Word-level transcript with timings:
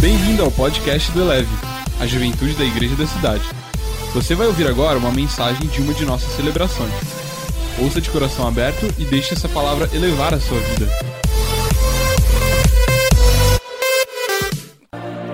Bem-vindo 0.00 0.42
ao 0.42 0.50
podcast 0.50 1.12
do 1.12 1.20
Eleve, 1.20 1.54
a 2.00 2.06
juventude 2.06 2.54
da 2.54 2.64
igreja 2.64 2.96
da 2.96 3.06
cidade. 3.06 3.44
Você 4.14 4.34
vai 4.34 4.46
ouvir 4.46 4.66
agora 4.66 4.98
uma 4.98 5.12
mensagem 5.12 5.68
de 5.68 5.82
uma 5.82 5.92
de 5.92 6.06
nossas 6.06 6.32
celebrações. 6.36 6.90
Ouça 7.78 8.00
de 8.00 8.08
coração 8.08 8.48
aberto 8.48 8.86
e 8.98 9.04
deixe 9.04 9.34
essa 9.34 9.46
palavra 9.46 9.90
elevar 9.92 10.32
a 10.32 10.40
sua 10.40 10.58
vida. 10.58 10.86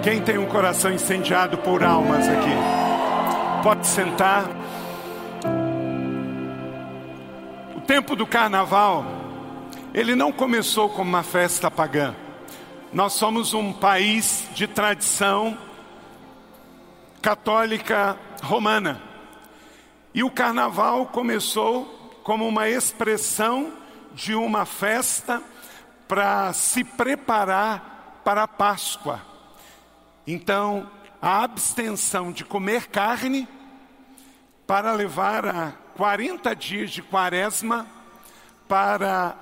Quem 0.02 0.21
tem 0.21 0.37
um 0.37 0.47
coração 0.47 0.93
incendiado 0.93 1.59
por 1.59 1.85
almas 1.85 2.27
aqui? 2.27 3.62
Pode 3.62 3.87
sentar. 3.87 4.51
O 7.77 7.80
tempo 7.83 8.17
do 8.17 8.27
carnaval, 8.27 9.07
ele 9.95 10.17
não 10.17 10.33
começou 10.33 10.89
como 10.89 11.09
uma 11.09 11.23
festa 11.23 11.71
pagã. 11.71 12.17
Nós 12.97 13.13
somos 13.13 13.53
um 13.53 13.75
país 13.75 14.49
de 14.55 14.67
tradição 14.67 15.59
católica 17.20 18.19
romana. 18.43 19.03
E 20.15 20.25
o 20.25 20.30
carnaval 20.30 21.05
começou 21.05 21.84
como 22.25 22.48
uma 22.48 22.70
expressão 22.70 23.70
de 24.15 24.34
uma 24.34 24.65
festa 24.65 25.43
para 26.09 26.55
se 26.55 26.83
preparar 26.84 28.23
para 28.25 28.45
a 28.45 28.48
Páscoa. 28.48 29.20
Então, 30.27 30.91
a 31.20 31.45
abstenção 31.45 32.33
de 32.33 32.47
comer 32.47 32.87
carne 32.87 33.47
para 34.67 34.92
levar 34.92 35.45
a 35.45 35.73
40 35.98 36.56
dias 36.56 36.92
de 36.92 37.03
quaresma 37.03 37.87
para 38.67 39.37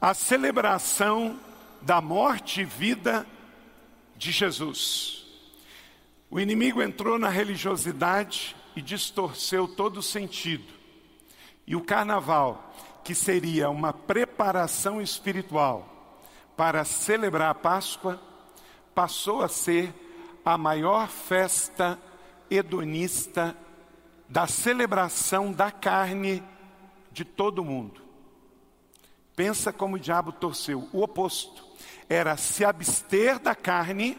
a 0.00 0.14
celebração 0.14 1.36
da 1.84 2.00
morte 2.00 2.62
e 2.62 2.64
vida 2.64 3.26
de 4.16 4.32
Jesus. 4.32 5.24
O 6.30 6.40
inimigo 6.40 6.82
entrou 6.82 7.18
na 7.18 7.28
religiosidade 7.28 8.56
e 8.74 8.80
distorceu 8.80 9.68
todo 9.68 9.98
o 9.98 10.02
sentido. 10.02 10.72
E 11.66 11.76
o 11.76 11.84
carnaval, 11.84 12.74
que 13.04 13.14
seria 13.14 13.68
uma 13.68 13.92
preparação 13.92 15.00
espiritual 15.00 16.22
para 16.56 16.84
celebrar 16.84 17.50
a 17.50 17.54
Páscoa, 17.54 18.20
passou 18.94 19.42
a 19.42 19.48
ser 19.48 19.92
a 20.44 20.56
maior 20.56 21.08
festa 21.08 21.98
hedonista 22.50 23.56
da 24.28 24.46
celebração 24.46 25.52
da 25.52 25.70
carne 25.70 26.42
de 27.12 27.24
todo 27.24 27.58
o 27.60 27.64
mundo. 27.64 28.02
Pensa 29.36 29.72
como 29.72 29.96
o 29.96 30.00
diabo 30.00 30.32
torceu, 30.32 30.88
o 30.92 31.02
oposto 31.02 31.73
era 32.08 32.36
se 32.36 32.64
abster 32.64 33.38
da 33.38 33.54
carne 33.54 34.18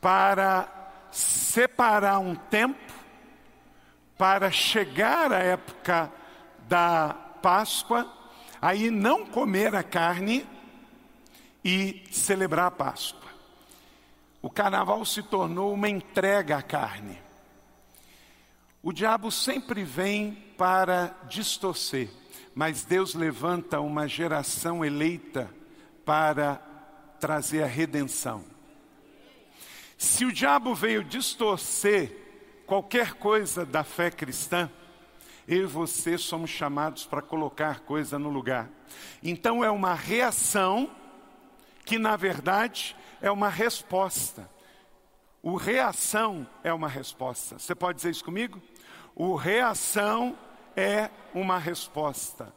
para 0.00 0.68
separar 1.10 2.18
um 2.18 2.34
tempo 2.34 2.92
para 4.16 4.50
chegar 4.50 5.32
à 5.32 5.38
época 5.38 6.12
da 6.68 7.14
Páscoa, 7.42 8.10
aí 8.60 8.90
não 8.90 9.26
comer 9.26 9.74
a 9.74 9.82
carne 9.82 10.46
e 11.64 12.04
celebrar 12.10 12.66
a 12.66 12.70
Páscoa. 12.70 13.30
O 14.40 14.50
carnaval 14.50 15.04
se 15.04 15.22
tornou 15.22 15.72
uma 15.72 15.88
entrega 15.88 16.58
à 16.58 16.62
carne. 16.62 17.18
O 18.82 18.92
diabo 18.92 19.30
sempre 19.30 19.82
vem 19.82 20.32
para 20.58 21.14
distorcer, 21.28 22.10
mas 22.54 22.84
Deus 22.84 23.14
levanta 23.14 23.80
uma 23.80 24.06
geração 24.06 24.84
eleita 24.84 25.50
para 26.04 26.60
trazer 27.18 27.62
a 27.62 27.66
redenção. 27.66 28.44
Se 29.96 30.24
o 30.24 30.32
diabo 30.32 30.74
veio 30.74 31.02
distorcer 31.02 32.14
qualquer 32.66 33.14
coisa 33.14 33.64
da 33.64 33.84
fé 33.84 34.10
cristã, 34.10 34.70
eu 35.46 35.64
e 35.64 35.66
você 35.66 36.16
somos 36.16 36.50
chamados 36.50 37.04
para 37.04 37.22
colocar 37.22 37.80
coisa 37.80 38.18
no 38.18 38.28
lugar. 38.28 38.68
Então 39.22 39.62
é 39.62 39.70
uma 39.70 39.94
reação 39.94 40.90
que 41.84 41.98
na 41.98 42.16
verdade 42.16 42.96
é 43.20 43.30
uma 43.30 43.48
resposta. 43.48 44.50
O 45.42 45.56
reação 45.56 46.46
é 46.62 46.72
uma 46.72 46.88
resposta. 46.88 47.58
Você 47.58 47.74
pode 47.74 47.96
dizer 47.96 48.10
isso 48.10 48.24
comigo? 48.24 48.60
O 49.14 49.34
reação 49.34 50.36
é 50.74 51.10
uma 51.34 51.58
resposta. 51.58 52.52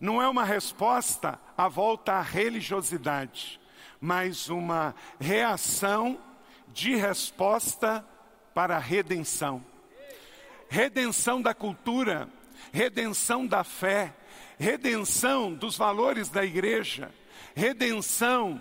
Não 0.00 0.22
é 0.22 0.28
uma 0.28 0.44
resposta 0.44 1.40
à 1.56 1.68
volta 1.68 2.12
à 2.12 2.22
religiosidade, 2.22 3.60
mas 4.00 4.48
uma 4.48 4.94
reação 5.18 6.18
de 6.68 6.94
resposta 6.94 8.04
para 8.54 8.76
a 8.76 8.80
redenção. 8.80 9.64
Redenção 10.68 11.42
da 11.42 11.54
cultura, 11.54 12.28
redenção 12.72 13.46
da 13.46 13.64
fé, 13.64 14.14
redenção 14.58 15.52
dos 15.52 15.76
valores 15.76 16.28
da 16.28 16.44
igreja, 16.44 17.12
redenção 17.54 18.60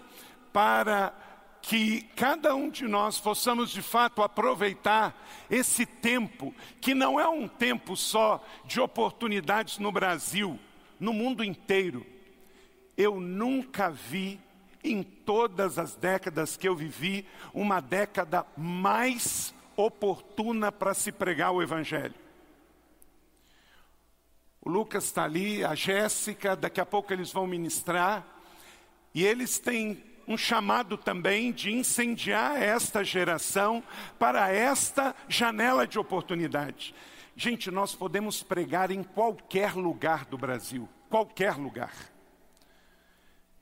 para 0.51 1.13
que 1.61 2.03
cada 2.15 2.55
um 2.55 2.69
de 2.69 2.87
nós 2.87 3.19
possamos 3.19 3.71
de 3.71 3.81
fato 3.81 4.23
aproveitar 4.23 5.21
esse 5.49 5.85
tempo, 5.85 6.55
que 6.79 6.95
não 6.95 7.19
é 7.19 7.27
um 7.27 7.47
tempo 7.47 7.95
só 7.97 8.43
de 8.63 8.79
oportunidades 8.79 9.77
no 9.77 9.91
Brasil, 9.91 10.57
no 10.99 11.13
mundo 11.13 11.43
inteiro. 11.43 12.05
Eu 12.95 13.19
nunca 13.19 13.89
vi, 13.89 14.39
em 14.83 15.03
todas 15.03 15.77
as 15.77 15.95
décadas 15.95 16.57
que 16.57 16.67
eu 16.67 16.75
vivi, 16.75 17.25
uma 17.53 17.79
década 17.79 18.45
mais 18.55 19.53
oportuna 19.75 20.71
para 20.71 20.93
se 20.93 21.11
pregar 21.11 21.51
o 21.51 21.61
Evangelho. 21.61 22.15
O 24.61 24.69
Lucas 24.69 25.05
está 25.05 25.23
ali, 25.23 25.63
a 25.63 25.75
Jéssica, 25.75 26.55
daqui 26.55 26.81
a 26.81 26.85
pouco 26.85 27.13
eles 27.13 27.31
vão 27.31 27.47
ministrar, 27.47 28.25
e 29.13 29.25
eles 29.25 29.59
têm 29.59 30.03
um 30.27 30.37
chamado 30.37 30.97
também 30.97 31.53
de 31.53 31.71
incendiar 31.71 32.61
esta 32.61 33.03
geração 33.03 33.81
para 34.19 34.51
esta 34.51 35.15
janela 35.29 35.87
de 35.87 35.97
oportunidade. 35.97 36.93
Gente, 37.37 37.69
nós 37.69 37.93
podemos 37.93 38.41
pregar 38.41 38.89
em 38.91 39.03
qualquer 39.03 39.75
lugar 39.75 40.25
do 40.25 40.37
Brasil, 40.37 40.89
qualquer 41.07 41.55
lugar. 41.55 41.93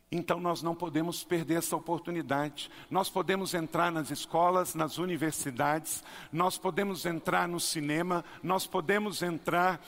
Então 0.10 0.40
nós 0.40 0.64
não 0.64 0.74
podemos 0.74 1.24
perder 1.24 1.58
essa 1.58 1.76
oportunidade. 1.76 2.72
Nós 2.90 3.10
podemos 3.10 3.54
entrar 3.54 3.92
nas 3.92 4.10
escolas, 4.10 4.74
nas 4.74 4.98
universidades, 4.98 6.04
nós 6.32 6.58
podemos 6.58 7.06
entrar 7.06 7.48
no 7.48 7.60
cinema, 7.60 8.24
nós 8.42 8.66
podemos 8.66 9.22
entrar 9.22 9.86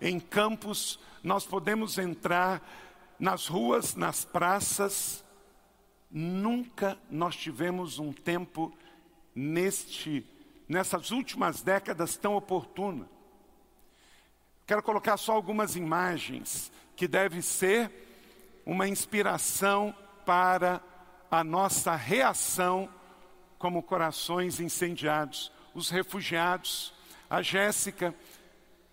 em 0.00 0.20
campos, 0.20 1.00
nós 1.24 1.46
podemos 1.46 1.96
entrar 1.96 2.62
nas 3.18 3.46
ruas, 3.46 3.96
nas 3.96 4.24
praças, 4.24 5.24
Nunca 6.10 6.98
nós 7.08 7.36
tivemos 7.36 8.00
um 8.00 8.12
tempo 8.12 8.76
neste, 9.32 10.26
nessas 10.68 11.12
últimas 11.12 11.62
décadas 11.62 12.16
tão 12.16 12.34
oportuno. 12.34 13.08
Quero 14.70 14.84
colocar 14.84 15.16
só 15.16 15.32
algumas 15.32 15.74
imagens 15.74 16.70
que 16.94 17.08
devem 17.08 17.42
ser 17.42 17.90
uma 18.64 18.86
inspiração 18.86 19.92
para 20.24 20.80
a 21.28 21.42
nossa 21.42 21.96
reação 21.96 22.88
como 23.58 23.82
corações 23.82 24.60
incendiados. 24.60 25.50
Os 25.74 25.90
refugiados, 25.90 26.94
a 27.28 27.42
Jéssica 27.42 28.14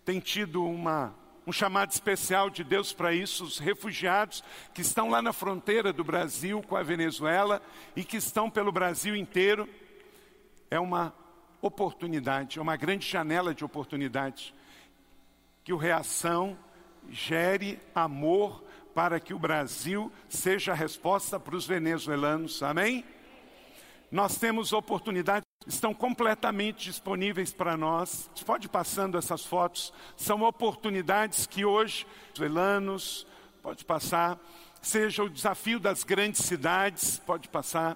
tem 0.04 0.18
tido 0.18 0.64
uma 0.64 1.14
um 1.46 1.52
chamado 1.52 1.92
especial 1.92 2.50
de 2.50 2.64
Deus 2.64 2.92
para 2.92 3.14
isso, 3.14 3.44
os 3.44 3.58
refugiados 3.60 4.42
que 4.74 4.80
estão 4.80 5.08
lá 5.08 5.22
na 5.22 5.32
fronteira 5.32 5.92
do 5.92 6.02
Brasil 6.02 6.60
com 6.60 6.74
a 6.74 6.82
Venezuela 6.82 7.62
e 7.94 8.02
que 8.02 8.16
estão 8.16 8.50
pelo 8.50 8.72
Brasil 8.72 9.14
inteiro. 9.14 9.68
É 10.72 10.80
uma 10.80 11.14
oportunidade, 11.62 12.58
é 12.58 12.62
uma 12.62 12.76
grande 12.76 13.06
janela 13.06 13.54
de 13.54 13.64
oportunidade. 13.64 14.57
Que 15.68 15.72
o 15.74 15.76
Reação 15.76 16.56
gere 17.10 17.78
amor 17.94 18.64
para 18.94 19.20
que 19.20 19.34
o 19.34 19.38
Brasil 19.38 20.10
seja 20.26 20.72
a 20.72 20.74
resposta 20.74 21.38
para 21.38 21.54
os 21.54 21.66
venezuelanos. 21.66 22.62
Amém? 22.62 23.04
Nós 24.10 24.38
temos 24.38 24.72
oportunidade 24.72 25.44
estão 25.66 25.92
completamente 25.92 26.84
disponíveis 26.84 27.52
para 27.52 27.76
nós. 27.76 28.30
Pode 28.46 28.66
passando 28.66 29.18
essas 29.18 29.44
fotos, 29.44 29.92
são 30.16 30.40
oportunidades 30.40 31.46
que 31.46 31.66
hoje, 31.66 32.06
venezuelanos, 32.34 33.26
pode 33.62 33.84
passar, 33.84 34.38
seja 34.80 35.22
o 35.22 35.28
desafio 35.28 35.78
das 35.78 36.02
grandes 36.02 36.46
cidades, 36.46 37.18
pode 37.18 37.46
passar, 37.46 37.94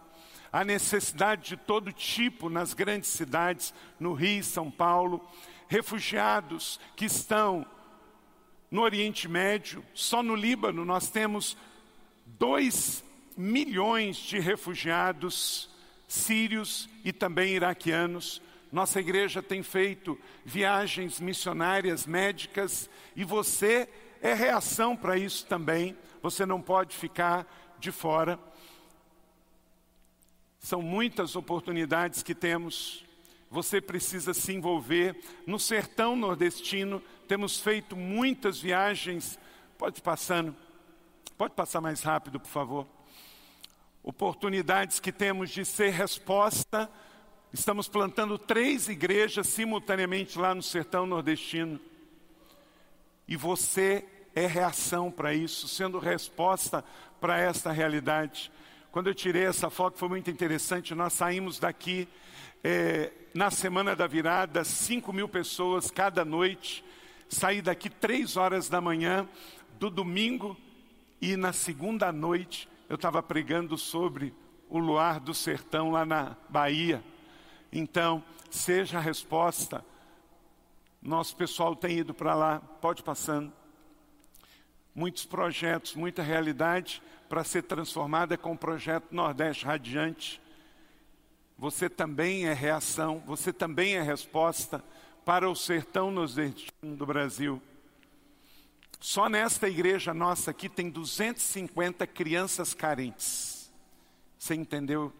a 0.52 0.62
necessidade 0.62 1.48
de 1.48 1.56
todo 1.56 1.90
tipo 1.90 2.50
nas 2.50 2.74
grandes 2.74 3.08
cidades, 3.08 3.72
no 3.98 4.12
Rio, 4.12 4.44
São 4.44 4.70
Paulo, 4.70 5.26
refugiados 5.72 6.78
que 6.94 7.06
estão 7.06 7.64
no 8.70 8.82
Oriente 8.82 9.26
Médio, 9.26 9.82
só 9.94 10.22
no 10.22 10.34
Líbano 10.34 10.84
nós 10.84 11.08
temos 11.08 11.56
dois 12.26 13.02
milhões 13.34 14.19
de 14.19 14.38
refugiados 14.38 15.70
sírios 16.06 16.90
e 17.02 17.10
também 17.10 17.54
iraquianos. 17.54 18.42
Nossa 18.70 19.00
igreja 19.00 19.42
tem 19.42 19.62
feito 19.62 20.19
viagens 20.44 21.19
missionárias 21.19 22.06
médicas 22.06 22.90
e 23.16 23.24
você 23.24 23.88
é 24.20 24.34
reação 24.34 24.94
para 24.94 25.16
isso 25.16 25.46
também. 25.46 25.96
Você 26.20 26.44
não 26.44 26.60
pode 26.60 26.94
ficar 26.94 27.46
de 27.78 27.90
fora. 27.90 28.38
São 30.58 30.82
muitas 30.82 31.34
oportunidades 31.34 32.22
que 32.22 32.34
temos. 32.34 33.06
Você 33.52 33.82
precisa 33.82 34.32
se 34.32 34.50
envolver. 34.54 35.14
No 35.46 35.58
sertão 35.58 36.16
nordestino, 36.16 37.02
temos 37.28 37.60
feito 37.60 37.94
muitas 37.94 38.58
viagens. 38.58 39.38
Pode 39.76 40.00
passando. 40.00 40.56
Pode 41.37 41.52
passar 41.54 41.82
mais 41.82 42.00
rápido, 42.00 42.40
por 42.40 42.49
favor. 42.49 42.87
Oportunidades 44.02 44.99
que 44.99 45.12
temos 45.12 45.50
de 45.50 45.66
ser 45.66 45.90
resposta. 45.90 46.90
Estamos 47.52 47.88
plantando 47.88 48.38
três 48.38 48.88
igrejas 48.88 49.49
simultaneamente 49.49 50.38
lá 50.38 50.55
no 50.55 50.62
sertão 50.62 51.05
nordestino. 51.05 51.78
E 53.28 53.37
você 53.37 54.02
é 54.34 54.46
reação 54.46 55.10
para 55.10 55.34
isso, 55.34 55.69
sendo 55.69 55.98
resposta 55.98 56.82
para 57.20 57.38
esta 57.38 57.70
realidade. 57.70 58.50
Quando 58.90 59.08
eu 59.08 59.14
tirei 59.14 59.44
essa 59.44 59.69
foto 59.69 59.98
foi 59.98 60.08
muito 60.08 60.31
interessante. 60.31 60.94
Nós 60.94 61.12
saímos 61.12 61.58
daqui 61.58 62.08
é, 62.62 63.10
na 63.34 63.50
semana 63.50 63.96
da 63.96 64.06
virada, 64.06 64.64
5 64.64 65.12
mil 65.12 65.28
pessoas 65.28 65.90
cada 65.90 66.24
noite. 66.24 66.84
Saí 67.28 67.62
daqui 67.62 67.88
três 67.88 68.36
horas 68.36 68.68
da 68.68 68.80
manhã 68.80 69.28
do 69.78 69.90
domingo 69.90 70.56
e 71.20 71.36
na 71.36 71.52
segunda 71.52 72.12
noite 72.12 72.68
eu 72.88 72.96
estava 72.96 73.22
pregando 73.22 73.78
sobre 73.78 74.34
o 74.68 74.78
luar 74.78 75.18
do 75.18 75.34
sertão 75.34 75.90
lá 75.90 76.04
na 76.04 76.36
Bahia. 76.48 77.02
Então, 77.72 78.22
seja 78.50 78.98
a 78.98 79.00
resposta. 79.00 79.84
Nosso 81.00 81.34
pessoal 81.34 81.74
tem 81.74 81.98
ido 81.98 82.14
para 82.14 82.34
lá, 82.34 82.60
pode 82.80 83.02
passando. 83.02 83.52
Muitos 84.94 85.24
projetos, 85.24 85.94
muita 85.94 86.22
realidade 86.22 87.02
para 87.28 87.42
ser 87.42 87.62
transformada 87.62 88.36
com 88.36 88.52
o 88.52 88.58
projeto 88.58 89.06
Nordeste 89.10 89.64
Radiante. 89.64 90.40
Você 91.62 91.88
também 91.88 92.46
é 92.46 92.52
reação, 92.52 93.22
você 93.24 93.52
também 93.52 93.94
é 93.94 94.02
resposta 94.02 94.82
para 95.24 95.48
o 95.48 95.54
sertão 95.54 96.10
nordestino 96.10 96.96
do 96.96 97.06
Brasil. 97.06 97.62
Só 98.98 99.28
nesta 99.28 99.68
igreja 99.68 100.12
nossa 100.12 100.50
aqui 100.50 100.68
tem 100.68 100.90
250 100.90 102.04
crianças 102.08 102.74
carentes. 102.74 103.72
Você 104.36 104.56
entendeu? 104.56 105.12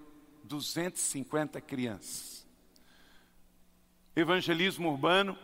250 0.43 1.61
crianças. 1.61 2.45
Evangelismo 4.17 4.91
urbano, 4.91 5.39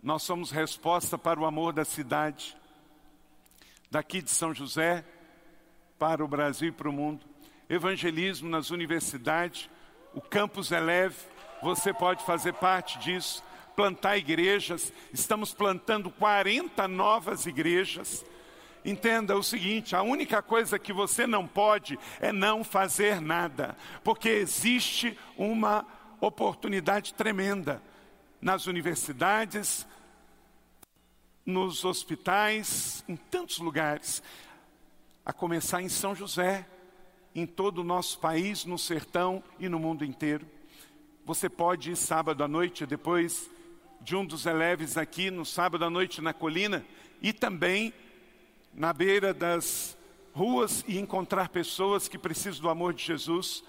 nós 0.00 0.22
somos 0.22 0.52
resposta 0.52 1.18
para 1.18 1.40
o 1.40 1.44
amor 1.44 1.72
da 1.72 1.84
cidade. 1.84 2.56
Daqui 3.90 4.22
de 4.22 4.30
São 4.30 4.54
José, 4.54 5.04
para 5.98 6.24
o 6.24 6.28
Brasil 6.28 6.68
e 6.68 6.72
para 6.72 6.88
o 6.88 6.92
mundo. 6.92 7.26
Evangelismo 7.68 8.48
nas 8.48 8.70
universidades, 8.70 9.68
o 10.14 10.20
campus 10.20 10.70
Eleve, 10.70 11.16
você 11.62 11.92
pode 11.92 12.24
fazer 12.24 12.54
parte 12.54 12.98
disso. 12.98 13.42
Plantar 13.76 14.16
igrejas, 14.18 14.92
estamos 15.12 15.54
plantando 15.54 16.10
40 16.10 16.86
novas 16.88 17.46
igrejas. 17.46 18.24
Entenda 18.84 19.36
o 19.36 19.42
seguinte: 19.42 19.94
a 19.94 20.02
única 20.02 20.42
coisa 20.42 20.78
que 20.78 20.92
você 20.92 21.26
não 21.26 21.46
pode 21.46 21.98
é 22.20 22.32
não 22.32 22.64
fazer 22.64 23.20
nada, 23.20 23.76
porque 24.02 24.28
existe 24.28 25.18
uma 25.36 25.86
oportunidade 26.20 27.14
tremenda 27.14 27.82
nas 28.40 28.66
universidades, 28.66 29.86
nos 31.44 31.84
hospitais, 31.84 33.04
em 33.08 33.16
tantos 33.16 33.58
lugares 33.58 34.22
a 35.24 35.32
começar 35.32 35.82
em 35.82 35.88
São 35.88 36.14
José, 36.14 36.66
em 37.40 37.46
todo 37.46 37.78
o 37.78 37.84
nosso 37.84 38.18
país, 38.18 38.66
no 38.66 38.78
sertão 38.78 39.42
e 39.58 39.68
no 39.68 39.78
mundo 39.78 40.04
inteiro. 40.04 40.46
Você 41.24 41.48
pode 41.48 41.92
ir 41.92 41.96
sábado 41.96 42.44
à 42.44 42.48
noite, 42.48 42.84
depois 42.84 43.50
de 44.02 44.14
um 44.14 44.24
dos 44.24 44.44
eleves 44.44 44.98
aqui, 44.98 45.30
no 45.30 45.46
sábado 45.46 45.84
à 45.84 45.90
noite 45.90 46.20
na 46.20 46.34
colina, 46.34 46.84
e 47.22 47.32
também 47.32 47.94
na 48.74 48.92
beira 48.92 49.32
das 49.32 49.96
ruas 50.34 50.84
e 50.86 50.98
encontrar 50.98 51.48
pessoas 51.48 52.08
que 52.08 52.18
precisam 52.18 52.60
do 52.60 52.68
amor 52.68 52.92
de 52.92 53.04
Jesus, 53.04 53.64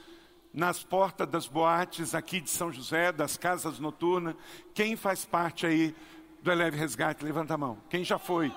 nas 0.53 0.83
portas 0.83 1.29
das 1.29 1.47
boates 1.47 2.13
aqui 2.13 2.41
de 2.41 2.49
São 2.49 2.73
José, 2.73 3.11
das 3.11 3.37
casas 3.37 3.79
noturnas. 3.79 4.35
Quem 4.73 4.97
faz 4.97 5.23
parte 5.23 5.65
aí 5.65 5.95
do 6.43 6.51
Eleve 6.51 6.77
Resgate? 6.77 7.23
Levanta 7.23 7.53
a 7.53 7.57
mão. 7.57 7.77
Quem 7.89 8.03
já 8.03 8.19
foi? 8.19 8.53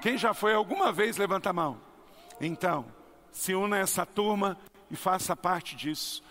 Quem 0.00 0.18
já 0.18 0.34
foi 0.34 0.52
alguma 0.52 0.90
vez? 0.90 1.16
Levanta 1.16 1.50
a 1.50 1.52
mão. 1.52 1.80
Então, 2.40 2.95
se 3.36 3.54
una 3.54 3.76
a 3.76 3.80
essa 3.80 4.06
turma 4.06 4.58
e 4.90 4.96
faça 4.96 5.36
parte 5.36 5.76
disso. 5.76 6.22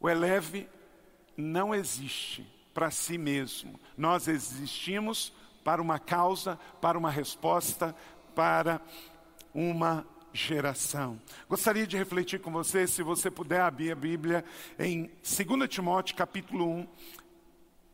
O 0.00 0.10
eleve 0.10 0.68
não 1.36 1.72
existe 1.72 2.44
para 2.74 2.90
si 2.90 3.16
mesmo. 3.16 3.78
Nós 3.96 4.26
existimos 4.26 5.32
para 5.62 5.80
uma 5.80 6.00
causa, 6.00 6.58
para 6.80 6.98
uma 6.98 7.08
resposta, 7.08 7.94
para 8.34 8.80
uma 9.54 10.04
geração. 10.32 11.20
Gostaria 11.48 11.86
de 11.86 11.96
refletir 11.96 12.40
com 12.40 12.50
você, 12.50 12.84
se 12.88 13.00
você 13.00 13.30
puder 13.30 13.60
abrir 13.60 13.92
a 13.92 13.94
Bíblia 13.94 14.44
em 14.80 15.08
2 15.22 15.68
Timóteo 15.68 16.16
capítulo 16.16 16.68
1, 16.68 16.88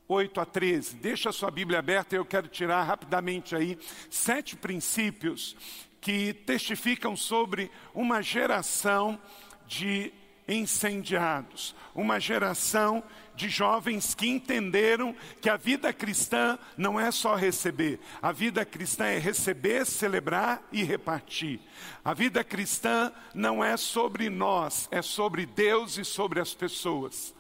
8 0.08 0.40
a 0.40 0.46
13. 0.46 0.96
Deixa 0.96 1.28
a 1.28 1.32
sua 1.32 1.50
Bíblia 1.50 1.78
aberta, 1.78 2.16
eu 2.16 2.24
quero 2.24 2.48
tirar 2.48 2.82
rapidamente 2.84 3.54
aí 3.54 3.78
sete 4.08 4.56
princípios 4.56 5.54
que 6.00 6.32
testificam 6.32 7.16
sobre 7.16 7.70
uma 7.94 8.22
geração 8.22 9.18
de 9.66 10.12
incendiados, 10.48 11.76
uma 11.94 12.18
geração 12.18 13.04
de 13.34 13.48
jovens 13.48 14.14
que 14.14 14.26
entenderam 14.26 15.14
que 15.40 15.50
a 15.50 15.56
vida 15.56 15.92
cristã 15.92 16.58
não 16.76 16.98
é 16.98 17.10
só 17.10 17.34
receber, 17.34 18.00
a 18.20 18.32
vida 18.32 18.64
cristã 18.64 19.04
é 19.04 19.18
receber, 19.18 19.84
celebrar 19.84 20.66
e 20.72 20.82
repartir. 20.82 21.60
A 22.02 22.14
vida 22.14 22.42
cristã 22.42 23.12
não 23.34 23.62
é 23.62 23.76
sobre 23.76 24.30
nós, 24.30 24.88
é 24.90 25.02
sobre 25.02 25.44
Deus 25.44 25.98
e 25.98 26.04
sobre 26.04 26.40
as 26.40 26.54
pessoas. 26.54 27.34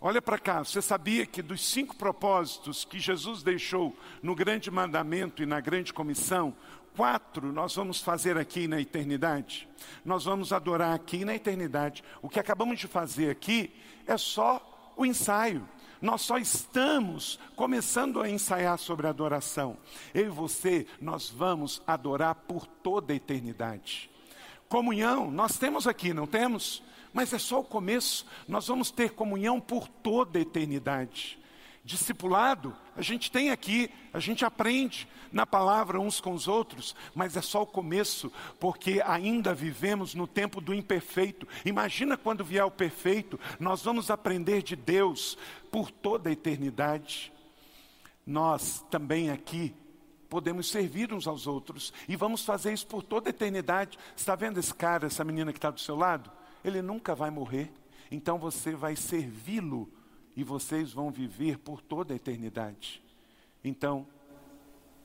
Olha 0.00 0.20
para 0.22 0.38
cá, 0.38 0.62
você 0.62 0.80
sabia 0.80 1.26
que 1.26 1.42
dos 1.42 1.66
cinco 1.66 1.96
propósitos 1.96 2.84
que 2.84 2.98
Jesus 2.98 3.42
deixou 3.42 3.96
no 4.22 4.34
grande 4.34 4.70
mandamento 4.70 5.42
e 5.42 5.46
na 5.46 5.58
grande 5.58 5.92
comissão, 5.92 6.54
quatro 6.96 7.52
nós 7.52 7.74
vamos 7.74 8.00
fazer 8.00 8.38
aqui 8.38 8.66
na 8.66 8.80
eternidade. 8.80 9.68
Nós 10.04 10.24
vamos 10.24 10.52
adorar 10.52 10.94
aqui 10.94 11.24
na 11.24 11.34
eternidade. 11.34 12.02
O 12.22 12.28
que 12.28 12.40
acabamos 12.40 12.78
de 12.78 12.86
fazer 12.86 13.30
aqui 13.30 13.70
é 14.06 14.16
só 14.16 14.94
o 14.96 15.04
ensaio. 15.04 15.68
Nós 16.00 16.22
só 16.22 16.38
estamos 16.38 17.38
começando 17.54 18.20
a 18.20 18.28
ensaiar 18.28 18.78
sobre 18.78 19.06
a 19.06 19.10
adoração. 19.10 19.76
Eu 20.14 20.26
e 20.26 20.30
você, 20.30 20.86
nós 21.00 21.28
vamos 21.28 21.82
adorar 21.86 22.34
por 22.34 22.66
toda 22.66 23.12
a 23.12 23.16
eternidade. 23.16 24.10
Comunhão, 24.68 25.30
nós 25.30 25.58
temos 25.58 25.86
aqui, 25.86 26.12
não 26.12 26.26
temos? 26.26 26.82
Mas 27.12 27.32
é 27.32 27.38
só 27.38 27.60
o 27.60 27.64
começo. 27.64 28.26
Nós 28.48 28.66
vamos 28.66 28.90
ter 28.90 29.10
comunhão 29.10 29.60
por 29.60 29.86
toda 29.88 30.38
a 30.38 30.42
eternidade. 30.42 31.38
Discipulado, 31.86 32.76
a 32.96 33.00
gente 33.00 33.30
tem 33.30 33.52
aqui, 33.52 33.88
a 34.12 34.18
gente 34.18 34.44
aprende 34.44 35.06
na 35.30 35.46
palavra 35.46 36.00
uns 36.00 36.20
com 36.20 36.32
os 36.32 36.48
outros, 36.48 36.96
mas 37.14 37.36
é 37.36 37.40
só 37.40 37.62
o 37.62 37.66
começo, 37.66 38.32
porque 38.58 39.00
ainda 39.06 39.54
vivemos 39.54 40.12
no 40.12 40.26
tempo 40.26 40.60
do 40.60 40.74
imperfeito. 40.74 41.46
Imagina 41.64 42.16
quando 42.16 42.44
vier 42.44 42.64
o 42.64 42.72
perfeito, 42.72 43.38
nós 43.60 43.84
vamos 43.84 44.10
aprender 44.10 44.64
de 44.64 44.74
Deus 44.74 45.38
por 45.70 45.92
toda 45.92 46.28
a 46.28 46.32
eternidade. 46.32 47.32
Nós 48.26 48.84
também 48.90 49.30
aqui 49.30 49.72
podemos 50.28 50.68
servir 50.68 51.12
uns 51.12 51.28
aos 51.28 51.46
outros 51.46 51.92
e 52.08 52.16
vamos 52.16 52.44
fazer 52.44 52.72
isso 52.72 52.88
por 52.88 53.04
toda 53.04 53.28
a 53.28 53.30
eternidade. 53.30 53.96
Está 54.16 54.34
vendo 54.34 54.58
esse 54.58 54.74
cara, 54.74 55.06
essa 55.06 55.22
menina 55.22 55.52
que 55.52 55.58
está 55.58 55.70
do 55.70 55.78
seu 55.78 55.94
lado? 55.94 56.32
Ele 56.64 56.82
nunca 56.82 57.14
vai 57.14 57.30
morrer, 57.30 57.72
então 58.10 58.40
você 58.40 58.74
vai 58.74 58.96
servi-lo 58.96 59.88
e 60.36 60.44
vocês 60.44 60.92
vão 60.92 61.10
viver 61.10 61.58
por 61.58 61.80
toda 61.80 62.12
a 62.12 62.16
eternidade. 62.16 63.02
Então, 63.64 64.06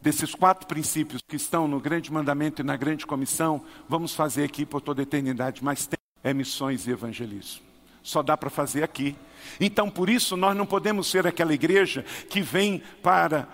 desses 0.02 0.36
quatro 0.36 0.68
princípios 0.68 1.22
que 1.26 1.36
estão 1.36 1.68
no 1.68 1.80
grande 1.80 2.12
mandamento 2.12 2.62
e 2.62 2.66
na 2.66 2.76
grande 2.76 3.08
comissão, 3.08 3.64
vamos 3.88 4.14
fazer 4.14 4.44
aqui 4.44 4.66
por 4.66 4.82
toda 4.82 5.02
a 5.02 5.04
eternidade, 5.04 5.64
mas 5.64 5.88
tem 5.88 5.98
é 6.24 6.34
missões 6.34 6.86
e 6.86 6.92
evangelismo. 6.92 7.64
Só 8.04 8.22
dá 8.22 8.36
para 8.36 8.50
fazer 8.50 8.84
aqui. 8.84 9.16
Então, 9.60 9.90
por 9.90 10.10
isso, 10.10 10.36
nós 10.36 10.56
não 10.56 10.66
podemos 10.66 11.08
ser 11.08 11.26
aquela 11.26 11.54
igreja 11.54 12.04
que 12.30 12.42
vem 12.42 12.82
para 13.02 13.48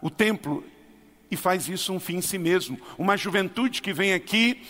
o 0.00 0.10
templo 0.10 0.64
e 1.30 1.36
faz 1.36 1.68
isso 1.68 1.92
um 1.92 2.00
fim 2.00 2.16
em 2.16 2.22
si 2.22 2.38
mesmo. 2.38 2.78
Uma 2.98 3.16
juventude 3.16 3.82
que 3.82 3.92
vem 3.92 4.12
aqui 4.12 4.62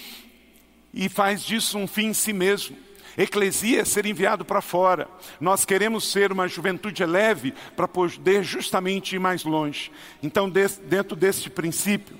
e 0.92 1.08
faz 1.08 1.42
disso 1.42 1.76
um 1.76 1.86
fim 1.86 2.06
em 2.06 2.14
si 2.14 2.32
mesmo. 2.32 2.76
Eclesia 3.16 3.80
é 3.80 3.84
ser 3.84 4.06
enviado 4.06 4.44
para 4.44 4.60
fora. 4.60 5.08
Nós 5.40 5.64
queremos 5.64 6.10
ser 6.10 6.32
uma 6.32 6.46
juventude 6.46 7.04
leve 7.04 7.54
para 7.74 7.88
poder 7.88 8.42
justamente 8.42 9.16
ir 9.16 9.18
mais 9.18 9.44
longe. 9.44 9.90
Então, 10.22 10.50
dentro 10.50 11.16
deste 11.16 11.48
princípio, 11.48 12.16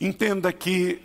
entenda 0.00 0.52
que 0.52 1.02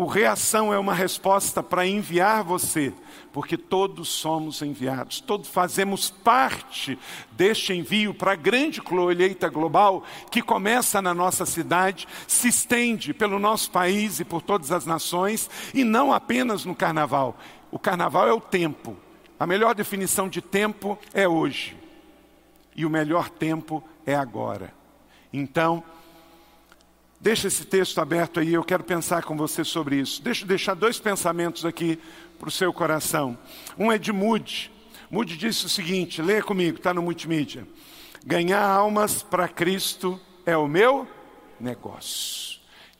o 0.00 0.06
reação 0.06 0.72
é 0.72 0.78
uma 0.78 0.94
resposta 0.94 1.62
para 1.62 1.86
enviar 1.86 2.42
você, 2.42 2.90
porque 3.34 3.54
todos 3.54 4.08
somos 4.08 4.62
enviados, 4.62 5.20
todos 5.20 5.46
fazemos 5.50 6.08
parte 6.08 6.98
deste 7.32 7.74
envio 7.74 8.14
para 8.14 8.32
a 8.32 8.34
grande 8.34 8.80
colheita 8.80 9.50
global 9.50 10.02
que 10.30 10.40
começa 10.40 11.02
na 11.02 11.12
nossa 11.12 11.44
cidade, 11.44 12.08
se 12.26 12.48
estende 12.48 13.12
pelo 13.12 13.38
nosso 13.38 13.70
país 13.70 14.20
e 14.20 14.24
por 14.24 14.40
todas 14.40 14.72
as 14.72 14.86
nações, 14.86 15.50
e 15.74 15.84
não 15.84 16.14
apenas 16.14 16.64
no 16.64 16.74
carnaval. 16.74 17.38
O 17.70 17.78
carnaval 17.78 18.28
é 18.28 18.32
o 18.32 18.40
tempo. 18.40 18.96
A 19.38 19.46
melhor 19.46 19.74
definição 19.74 20.28
de 20.28 20.40
tempo 20.40 20.98
é 21.14 21.26
hoje. 21.26 21.76
E 22.74 22.84
o 22.84 22.90
melhor 22.90 23.28
tempo 23.28 23.82
é 24.06 24.14
agora. 24.14 24.72
Então, 25.32 25.82
Deixa 27.22 27.48
esse 27.48 27.66
texto 27.66 28.00
aberto 28.00 28.40
aí, 28.40 28.54
eu 28.54 28.64
quero 28.64 28.82
pensar 28.82 29.22
com 29.24 29.36
você 29.36 29.62
sobre 29.62 29.96
isso. 29.96 30.22
Deixa 30.22 30.42
eu 30.42 30.48
deixar 30.48 30.72
dois 30.72 30.98
pensamentos 30.98 31.66
aqui 31.66 31.98
para 32.38 32.48
o 32.48 32.50
seu 32.50 32.72
coração. 32.72 33.36
Um 33.78 33.92
é 33.92 33.98
de 33.98 34.10
Moody. 34.10 34.72
Moody 35.10 35.36
disse 35.36 35.66
o 35.66 35.68
seguinte: 35.68 36.22
leia 36.22 36.42
comigo, 36.42 36.78
está 36.78 36.94
no 36.94 37.02
multimídia. 37.02 37.68
Ganhar 38.24 38.66
almas 38.66 39.22
para 39.22 39.46
Cristo 39.48 40.18
é 40.46 40.56
o 40.56 40.66
meu 40.66 41.06
negócio. 41.60 42.49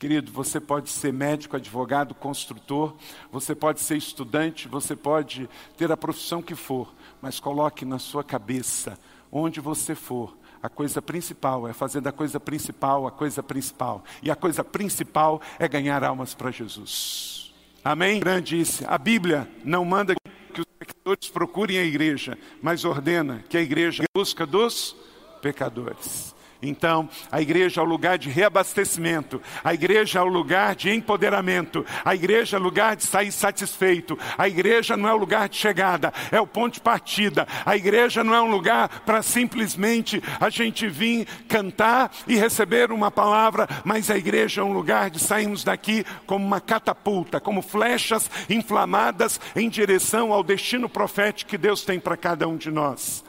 Querido, 0.01 0.33
você 0.33 0.59
pode 0.59 0.89
ser 0.89 1.13
médico, 1.13 1.57
advogado, 1.57 2.15
construtor, 2.15 2.97
você 3.31 3.55
pode 3.55 3.81
ser 3.81 3.99
estudante, 3.99 4.67
você 4.67 4.97
pode 4.97 5.47
ter 5.77 5.93
a 5.93 5.97
profissão 5.97 6.41
que 6.41 6.55
for, 6.55 6.91
mas 7.21 7.39
coloque 7.39 7.85
na 7.85 7.99
sua 7.99 8.25
cabeça, 8.25 8.99
onde 9.31 9.61
você 9.61 9.95
for, 9.95 10.35
a 10.63 10.71
coisa 10.71 11.03
principal 11.03 11.69
é 11.69 11.75
fazer 11.75 12.01
da 12.01 12.13
coisa 12.13 12.41
principal 12.41 13.07
a 13.07 13.11
coisa 13.11 13.43
principal. 13.43 14.03
E 14.23 14.31
a 14.31 14.37
coisa 14.37 14.65
principal 14.65 15.43
é 15.59 15.69
ganhar 15.69 16.03
almas 16.03 16.33
para 16.33 16.51
Jesus. 16.51 17.53
Amém? 17.85 18.21
Grande 18.21 18.57
disse: 18.57 18.87
a 18.87 18.97
Bíblia 18.97 19.47
não 19.63 19.85
manda 19.85 20.15
que 20.55 20.61
os 20.63 20.67
pecadores 20.79 21.29
procurem 21.29 21.77
a 21.77 21.85
igreja, 21.85 22.39
mas 22.63 22.87
ordena 22.87 23.45
que 23.51 23.59
a 23.59 23.61
igreja 23.61 24.05
busca 24.15 24.47
dos 24.47 24.97
pecadores. 25.43 26.35
Então, 26.63 27.09
a 27.33 27.41
igreja 27.41 27.81
é 27.81 27.85
o 27.85 27.87
lugar 27.87 28.19
de 28.19 28.29
reabastecimento, 28.29 29.41
a 29.65 29.73
igreja 29.73 30.19
é 30.19 30.23
o 30.23 30.27
lugar 30.27 30.75
de 30.75 30.91
empoderamento, 30.91 31.85
a 32.05 32.15
igreja 32.15 32.57
é 32.57 32.61
o 32.61 32.63
lugar 32.63 32.97
de 32.97 33.05
sair 33.05 33.33
satisfeito, 33.33 34.19
a 34.37 34.47
igreja 34.47 34.97
não 34.97 35.09
é 35.09 35.15
o 35.15 35.17
lugar 35.17 35.49
de 35.49 35.57
chegada, 35.57 36.13
é 36.31 36.41
o 36.41 36.47
ponto 36.47 36.75
de 36.75 36.81
partida. 36.81 37.49
A 37.65 37.77
igreja 37.77 38.23
não 38.23 38.35
é 38.35 38.43
um 38.43 38.51
lugar 38.51 39.01
para 39.07 39.23
simplesmente 39.23 40.23
a 40.39 40.51
gente 40.51 40.87
vir 40.87 41.27
cantar 41.49 42.11
e 42.27 42.37
receber 42.37 42.93
uma 42.93 43.11
palavra, 43.11 43.67
mas 43.85 44.11
a 44.11 44.19
igreja 44.19 44.61
é 44.61 44.65
um 44.65 44.73
lugar 44.73 45.09
de 45.09 45.19
sairmos 45.19 45.65
daqui 45.65 46.05
como 46.27 46.47
uma 46.47 46.61
catapulta, 46.61 47.41
como 47.41 47.63
flechas 47.63 48.31
inflamadas 48.49 49.41
em 49.57 49.69
direção 49.69 50.33
ao 50.33 50.43
destino 50.43 50.89
profético 50.89 51.51
que 51.51 51.59
Deus 51.59 51.83
tem 51.85 51.99
para 51.99 52.17
cada 52.17 52.47
um 52.47 52.57
de 52.57 52.71
nós. 52.71 53.25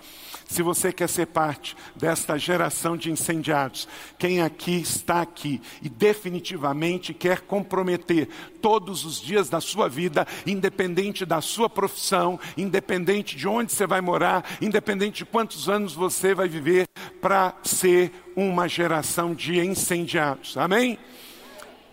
Se 0.52 0.62
você 0.62 0.92
quer 0.92 1.08
ser 1.08 1.28
parte 1.28 1.78
desta 1.96 2.38
geração 2.38 2.98
de 2.98 3.10
incendiados, 3.10 3.88
quem 4.20 4.42
aqui 4.42 4.82
está 4.82 5.22
aqui 5.22 5.62
e 5.82 5.88
definitivamente 5.88 7.14
quer 7.14 7.40
comprometer 7.40 8.28
todos 8.62 9.06
os 9.06 9.22
dias 9.22 9.50
da 9.50 9.62
sua 9.62 9.88
vida, 9.88 10.28
independente 10.46 11.26
da 11.26 11.40
sua 11.40 11.70
profissão, 11.70 12.38
independente 12.58 13.38
de 13.38 13.48
onde 13.48 13.72
você 13.72 13.88
vai 13.88 14.02
morar, 14.02 14.44
independente 14.62 15.20
de 15.20 15.26
quantos 15.26 15.70
anos 15.70 15.94
você 15.94 16.36
vai 16.36 16.50
viver, 16.50 16.86
para 17.22 17.56
ser 17.64 18.12
uma 18.36 18.68
geração 18.68 19.34
de 19.34 19.58
incendiados. 19.58 20.58
Amém? 20.58 21.00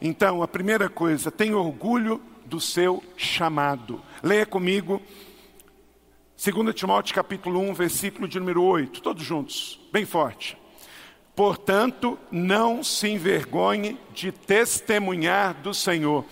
Então, 0.03 0.43
a 0.43 0.49
primeira 0.49 0.89
coisa, 0.89 1.31
tenha 1.31 1.57
orgulho 1.57 2.21
do 2.45 2.61
seu 2.61 3.05
chamado. 3.17 4.03
Leia 4.21 4.45
comigo 4.45 5.01
2 6.51 6.75
Timóteo 6.75 7.15
capítulo 7.15 7.61
1, 7.61 7.75
versículo 7.75 8.27
de 8.27 8.41
número 8.41 8.63
8, 8.63 9.03
todos 9.03 9.23
juntos, 9.23 9.79
bem 9.93 10.07
forte. 10.07 10.57
Portanto, 11.37 12.19
não 12.33 12.83
se 12.83 13.07
envergonhe 13.07 13.99
de 14.15 14.33
testemunhar 14.33 15.53
do 15.55 15.75
Senhor. 15.75 16.25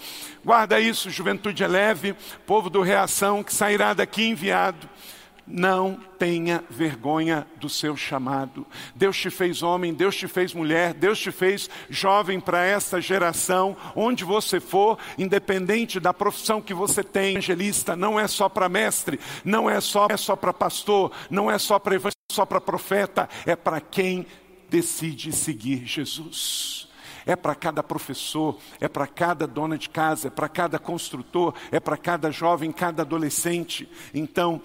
Guarda 0.42 0.80
isso, 0.80 1.10
juventude 1.10 1.62
é 1.62 1.68
leve, 1.68 2.16
povo 2.46 2.70
do 2.70 2.80
reação 2.80 3.42
que 3.44 3.52
sairá 3.52 3.92
daqui 3.92 4.26
enviado. 4.26 4.88
Não 5.46 5.98
tenha 6.18 6.64
vergonha 6.68 7.46
do 7.56 7.68
seu 7.68 7.96
chamado. 7.96 8.66
Deus 8.94 9.16
te 9.16 9.30
fez 9.30 9.62
homem, 9.62 9.94
Deus 9.94 10.16
te 10.16 10.26
fez 10.26 10.52
mulher, 10.52 10.92
Deus 10.92 11.18
te 11.18 11.30
fez 11.30 11.70
jovem 11.88 12.40
para 12.40 12.64
esta 12.64 13.00
geração. 13.00 13.76
Onde 13.94 14.24
você 14.24 14.58
for, 14.60 14.98
independente 15.16 16.00
da 16.00 16.12
profissão 16.12 16.60
que 16.60 16.74
você 16.74 17.02
tem, 17.02 17.36
evangelista, 17.36 17.94
não 17.94 18.18
é 18.18 18.26
só 18.26 18.48
para 18.48 18.68
mestre, 18.68 19.20
não 19.44 19.70
é 19.70 19.80
só, 19.80 20.08
é 20.10 20.16
só 20.16 20.34
para 20.34 20.52
pastor, 20.52 21.12
não 21.30 21.50
é 21.50 21.58
só 21.58 21.78
para 21.78 21.96
só 22.30 22.44
para 22.44 22.60
profeta, 22.60 23.28
é 23.46 23.54
para 23.54 23.80
quem 23.80 24.26
decide 24.68 25.32
seguir 25.32 25.86
Jesus 25.86 26.86
é 27.26 27.34
para 27.34 27.56
cada 27.56 27.82
professor, 27.82 28.56
é 28.80 28.86
para 28.86 29.04
cada 29.04 29.48
dona 29.48 29.76
de 29.76 29.90
casa, 29.90 30.28
é 30.28 30.30
para 30.30 30.48
cada 30.48 30.78
construtor, 30.78 31.52
é 31.72 31.80
para 31.80 31.96
cada 31.96 32.30
jovem, 32.30 32.70
cada 32.70 33.02
adolescente. 33.02 33.88
Então, 34.14 34.62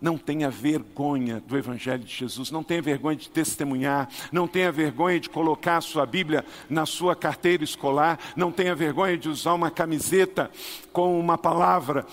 não 0.00 0.18
tenha 0.18 0.50
vergonha 0.50 1.42
do 1.46 1.56
Evangelho 1.56 2.04
de 2.04 2.14
Jesus, 2.14 2.50
não 2.50 2.62
tenha 2.62 2.82
vergonha 2.82 3.16
de 3.16 3.28
testemunhar, 3.28 4.08
não 4.30 4.46
tenha 4.46 4.70
vergonha 4.70 5.18
de 5.18 5.30
colocar 5.30 5.78
a 5.78 5.80
sua 5.80 6.04
Bíblia 6.06 6.44
na 6.68 6.86
sua 6.86 7.16
carteira 7.16 7.64
escolar, 7.64 8.18
não 8.36 8.52
tenha 8.52 8.74
vergonha 8.74 9.16
de 9.16 9.28
usar 9.28 9.54
uma 9.54 9.70
camiseta 9.70 10.50
com 10.92 11.18
uma 11.18 11.38
palavra 11.38 12.06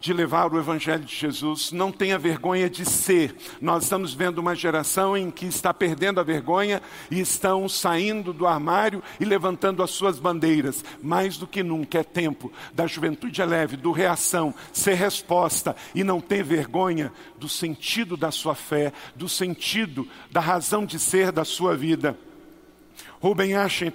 de 0.00 0.12
levar 0.12 0.52
o 0.52 0.58
Evangelho 0.58 1.04
de 1.04 1.14
Jesus, 1.14 1.72
não 1.72 1.90
tenha 1.90 2.18
vergonha 2.18 2.70
de 2.70 2.84
ser. 2.84 3.34
Nós 3.60 3.84
estamos 3.84 4.14
vendo 4.14 4.38
uma 4.38 4.54
geração 4.54 5.16
em 5.16 5.30
que 5.30 5.46
está 5.46 5.74
perdendo 5.74 6.20
a 6.20 6.22
vergonha 6.22 6.80
e 7.10 7.20
estão 7.20 7.68
saindo 7.68 8.32
do 8.32 8.46
armário 8.46 9.02
e 9.18 9.24
levantando 9.24 9.82
as 9.82 9.90
suas 9.90 10.18
bandeiras. 10.18 10.84
Mais 11.02 11.36
do 11.36 11.46
que 11.46 11.62
nunca 11.62 11.98
é 11.98 12.04
tempo 12.04 12.52
da 12.72 12.86
juventude 12.86 13.42
leve, 13.44 13.76
do 13.76 13.90
reação, 13.90 14.54
ser 14.72 14.94
resposta 14.94 15.74
e 15.94 16.04
não 16.04 16.20
ter 16.20 16.44
vergonha 16.44 17.12
do 17.38 17.48
sentido 17.48 18.16
da 18.16 18.30
sua 18.30 18.54
fé, 18.54 18.92
do 19.16 19.28
sentido 19.28 20.06
da 20.30 20.40
razão 20.40 20.84
de 20.84 20.98
ser 20.98 21.32
da 21.32 21.44
sua 21.44 21.76
vida. 21.76 22.16
Ruben 23.20 23.54
Ashton 23.54 23.90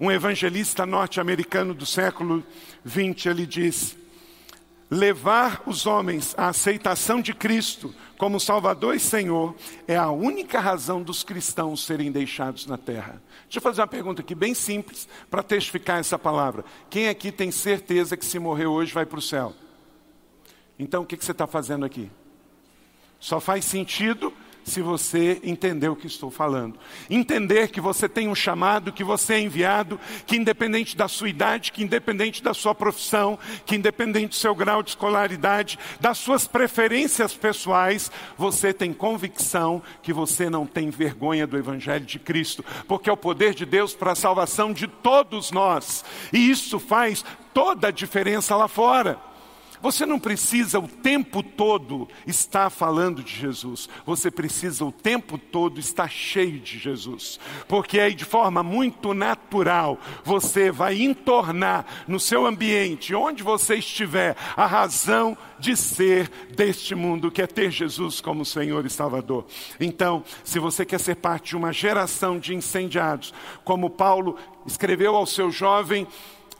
um 0.00 0.10
evangelista 0.10 0.86
norte-americano 0.86 1.74
do 1.74 1.84
século 1.84 2.42
XX, 2.86 3.26
ele 3.26 3.46
diz: 3.46 3.96
levar 4.90 5.62
os 5.66 5.86
homens 5.86 6.34
à 6.36 6.48
aceitação 6.48 7.22
de 7.22 7.32
Cristo 7.32 7.94
como 8.18 8.40
Salvador 8.40 8.96
e 8.96 9.00
Senhor 9.00 9.54
é 9.86 9.96
a 9.96 10.10
única 10.10 10.58
razão 10.58 11.00
dos 11.00 11.22
cristãos 11.22 11.86
serem 11.86 12.10
deixados 12.10 12.66
na 12.66 12.76
terra. 12.76 13.22
Deixa 13.44 13.58
eu 13.58 13.62
fazer 13.62 13.80
uma 13.80 13.86
pergunta 13.86 14.20
aqui 14.20 14.34
bem 14.34 14.52
simples 14.52 15.08
para 15.30 15.42
testificar 15.42 16.00
essa 16.00 16.18
palavra. 16.18 16.64
Quem 16.90 17.08
aqui 17.08 17.30
tem 17.30 17.52
certeza 17.52 18.16
que 18.16 18.24
se 18.24 18.38
morrer 18.38 18.66
hoje 18.66 18.92
vai 18.92 19.06
para 19.06 19.18
o 19.18 19.22
céu? 19.22 19.54
Então 20.78 21.02
o 21.02 21.06
que, 21.06 21.16
que 21.16 21.24
você 21.24 21.32
está 21.32 21.46
fazendo 21.46 21.84
aqui? 21.84 22.10
Só 23.20 23.38
faz 23.38 23.64
sentido 23.64 24.32
se 24.70 24.80
você 24.80 25.40
entender 25.42 25.88
o 25.88 25.96
que 25.96 26.06
estou 26.06 26.30
falando. 26.30 26.78
Entender 27.08 27.68
que 27.68 27.80
você 27.80 28.08
tem 28.08 28.28
um 28.28 28.34
chamado, 28.34 28.92
que 28.92 29.04
você 29.04 29.34
é 29.34 29.40
enviado, 29.40 29.98
que 30.26 30.36
independente 30.36 30.96
da 30.96 31.08
sua 31.08 31.28
idade, 31.28 31.72
que 31.72 31.82
independente 31.82 32.42
da 32.42 32.54
sua 32.54 32.74
profissão, 32.74 33.38
que 33.66 33.76
independente 33.76 34.28
do 34.28 34.34
seu 34.36 34.54
grau 34.54 34.82
de 34.82 34.90
escolaridade, 34.90 35.78
das 36.00 36.18
suas 36.18 36.46
preferências 36.46 37.34
pessoais, 37.34 38.10
você 38.38 38.72
tem 38.72 38.92
convicção 38.92 39.82
que 40.02 40.12
você 40.12 40.48
não 40.48 40.66
tem 40.66 40.90
vergonha 40.90 41.46
do 41.46 41.58
Evangelho 41.58 42.04
de 42.04 42.18
Cristo, 42.18 42.64
porque 42.86 43.10
é 43.10 43.12
o 43.12 43.16
poder 43.16 43.54
de 43.54 43.66
Deus 43.66 43.94
para 43.94 44.12
a 44.12 44.16
salvação 44.16 44.72
de 44.72 44.86
todos 44.86 45.50
nós, 45.50 46.04
e 46.32 46.50
isso 46.50 46.78
faz 46.78 47.24
toda 47.52 47.88
a 47.88 47.92
diferença 47.92 48.54
lá 48.54 48.68
fora. 48.68 49.29
Você 49.82 50.04
não 50.04 50.18
precisa 50.18 50.78
o 50.78 50.86
tempo 50.86 51.42
todo 51.42 52.08
estar 52.26 52.68
falando 52.68 53.22
de 53.22 53.34
Jesus. 53.34 53.88
Você 54.04 54.30
precisa 54.30 54.84
o 54.84 54.92
tempo 54.92 55.38
todo 55.38 55.80
estar 55.80 56.10
cheio 56.10 56.60
de 56.60 56.78
Jesus. 56.78 57.40
Porque 57.66 57.98
aí, 57.98 58.14
de 58.14 58.24
forma 58.24 58.62
muito 58.62 59.14
natural, 59.14 59.98
você 60.22 60.70
vai 60.70 61.00
entornar 61.00 61.86
no 62.06 62.20
seu 62.20 62.46
ambiente, 62.46 63.14
onde 63.14 63.42
você 63.42 63.76
estiver, 63.76 64.36
a 64.56 64.66
razão 64.66 65.36
de 65.58 65.76
ser 65.76 66.30
deste 66.54 66.94
mundo, 66.94 67.30
que 67.30 67.42
é 67.42 67.46
ter 67.46 67.70
Jesus 67.70 68.20
como 68.20 68.44
Senhor 68.44 68.84
e 68.84 68.90
Salvador. 68.90 69.46
Então, 69.78 70.22
se 70.44 70.58
você 70.58 70.84
quer 70.84 71.00
ser 71.00 71.16
parte 71.16 71.50
de 71.50 71.56
uma 71.56 71.72
geração 71.72 72.38
de 72.38 72.54
incendiados, 72.54 73.32
como 73.64 73.88
Paulo 73.88 74.36
escreveu 74.66 75.16
ao 75.16 75.26
seu 75.26 75.50
jovem 75.50 76.06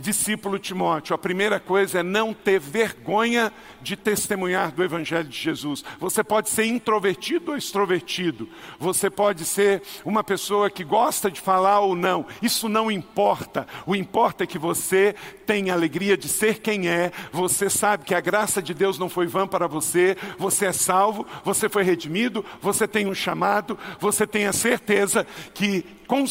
discípulo 0.00 0.58
Timóteo, 0.58 1.14
a 1.14 1.18
primeira 1.18 1.60
coisa 1.60 2.00
é 2.00 2.02
não 2.02 2.32
ter 2.32 2.58
vergonha 2.58 3.52
de 3.82 3.96
testemunhar 3.96 4.72
do 4.72 4.82
Evangelho 4.82 5.28
de 5.28 5.38
Jesus. 5.38 5.84
Você 5.98 6.24
pode 6.24 6.48
ser 6.48 6.64
introvertido 6.64 7.52
ou 7.52 7.56
extrovertido, 7.56 8.48
você 8.78 9.10
pode 9.10 9.44
ser 9.44 9.82
uma 10.04 10.24
pessoa 10.24 10.70
que 10.70 10.82
gosta 10.82 11.30
de 11.30 11.40
falar 11.40 11.80
ou 11.80 11.94
não, 11.94 12.26
isso 12.42 12.68
não 12.68 12.90
importa. 12.90 13.66
O 13.86 13.94
importa 13.94 14.44
é 14.44 14.46
que 14.46 14.58
você 14.58 15.14
tem 15.46 15.70
alegria 15.70 16.16
de 16.16 16.28
ser 16.28 16.60
quem 16.60 16.88
é, 16.88 17.12
você 17.32 17.68
sabe 17.68 18.04
que 18.04 18.14
a 18.14 18.20
graça 18.20 18.62
de 18.62 18.72
Deus 18.72 18.98
não 18.98 19.08
foi 19.08 19.26
vã 19.26 19.46
para 19.46 19.66
você, 19.66 20.16
você 20.38 20.66
é 20.66 20.72
salvo, 20.72 21.26
você 21.44 21.68
foi 21.68 21.82
redimido, 21.82 22.44
você 22.60 22.88
tem 22.88 23.06
um 23.06 23.14
chamado, 23.14 23.78
você 23.98 24.26
tem 24.26 24.46
a 24.46 24.52
certeza 24.52 25.26
que 25.54 25.84
com 26.06 26.24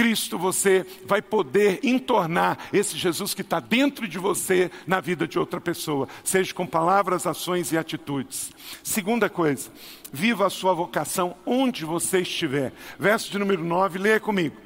Cristo 0.00 0.38
você 0.38 0.86
vai 1.04 1.20
poder 1.20 1.80
entornar 1.82 2.56
esse 2.72 2.96
Jesus 2.96 3.34
que 3.34 3.42
está 3.42 3.60
dentro 3.60 4.08
de 4.08 4.18
você 4.18 4.70
na 4.86 4.98
vida 4.98 5.28
de 5.28 5.38
outra 5.38 5.60
pessoa, 5.60 6.08
seja 6.24 6.54
com 6.54 6.66
palavras, 6.66 7.26
ações 7.26 7.70
e 7.70 7.76
atitudes. 7.76 8.50
Segunda 8.82 9.28
coisa, 9.28 9.70
viva 10.10 10.46
a 10.46 10.50
sua 10.50 10.72
vocação 10.72 11.36
onde 11.44 11.84
você 11.84 12.20
estiver. 12.20 12.72
Verso 12.98 13.30
de 13.30 13.38
número 13.38 13.62
9, 13.62 13.98
leia 13.98 14.18
comigo. 14.18 14.56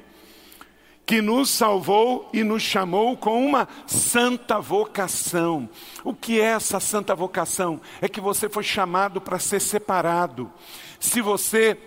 Que 1.05 1.21
nos 1.21 1.49
salvou 1.49 2.29
e 2.31 2.41
nos 2.41 2.63
chamou 2.63 3.17
com 3.17 3.45
uma 3.45 3.67
santa 3.85 4.61
vocação. 4.61 5.69
O 6.01 6.13
que 6.13 6.39
é 6.39 6.45
essa 6.45 6.79
santa 6.79 7.13
vocação? 7.13 7.81
É 8.01 8.07
que 8.07 8.21
você 8.21 8.47
foi 8.47 8.63
chamado 8.63 9.19
para 9.19 9.37
ser 9.37 9.59
separado. 9.59 10.49
Se 10.97 11.19
você 11.19 11.77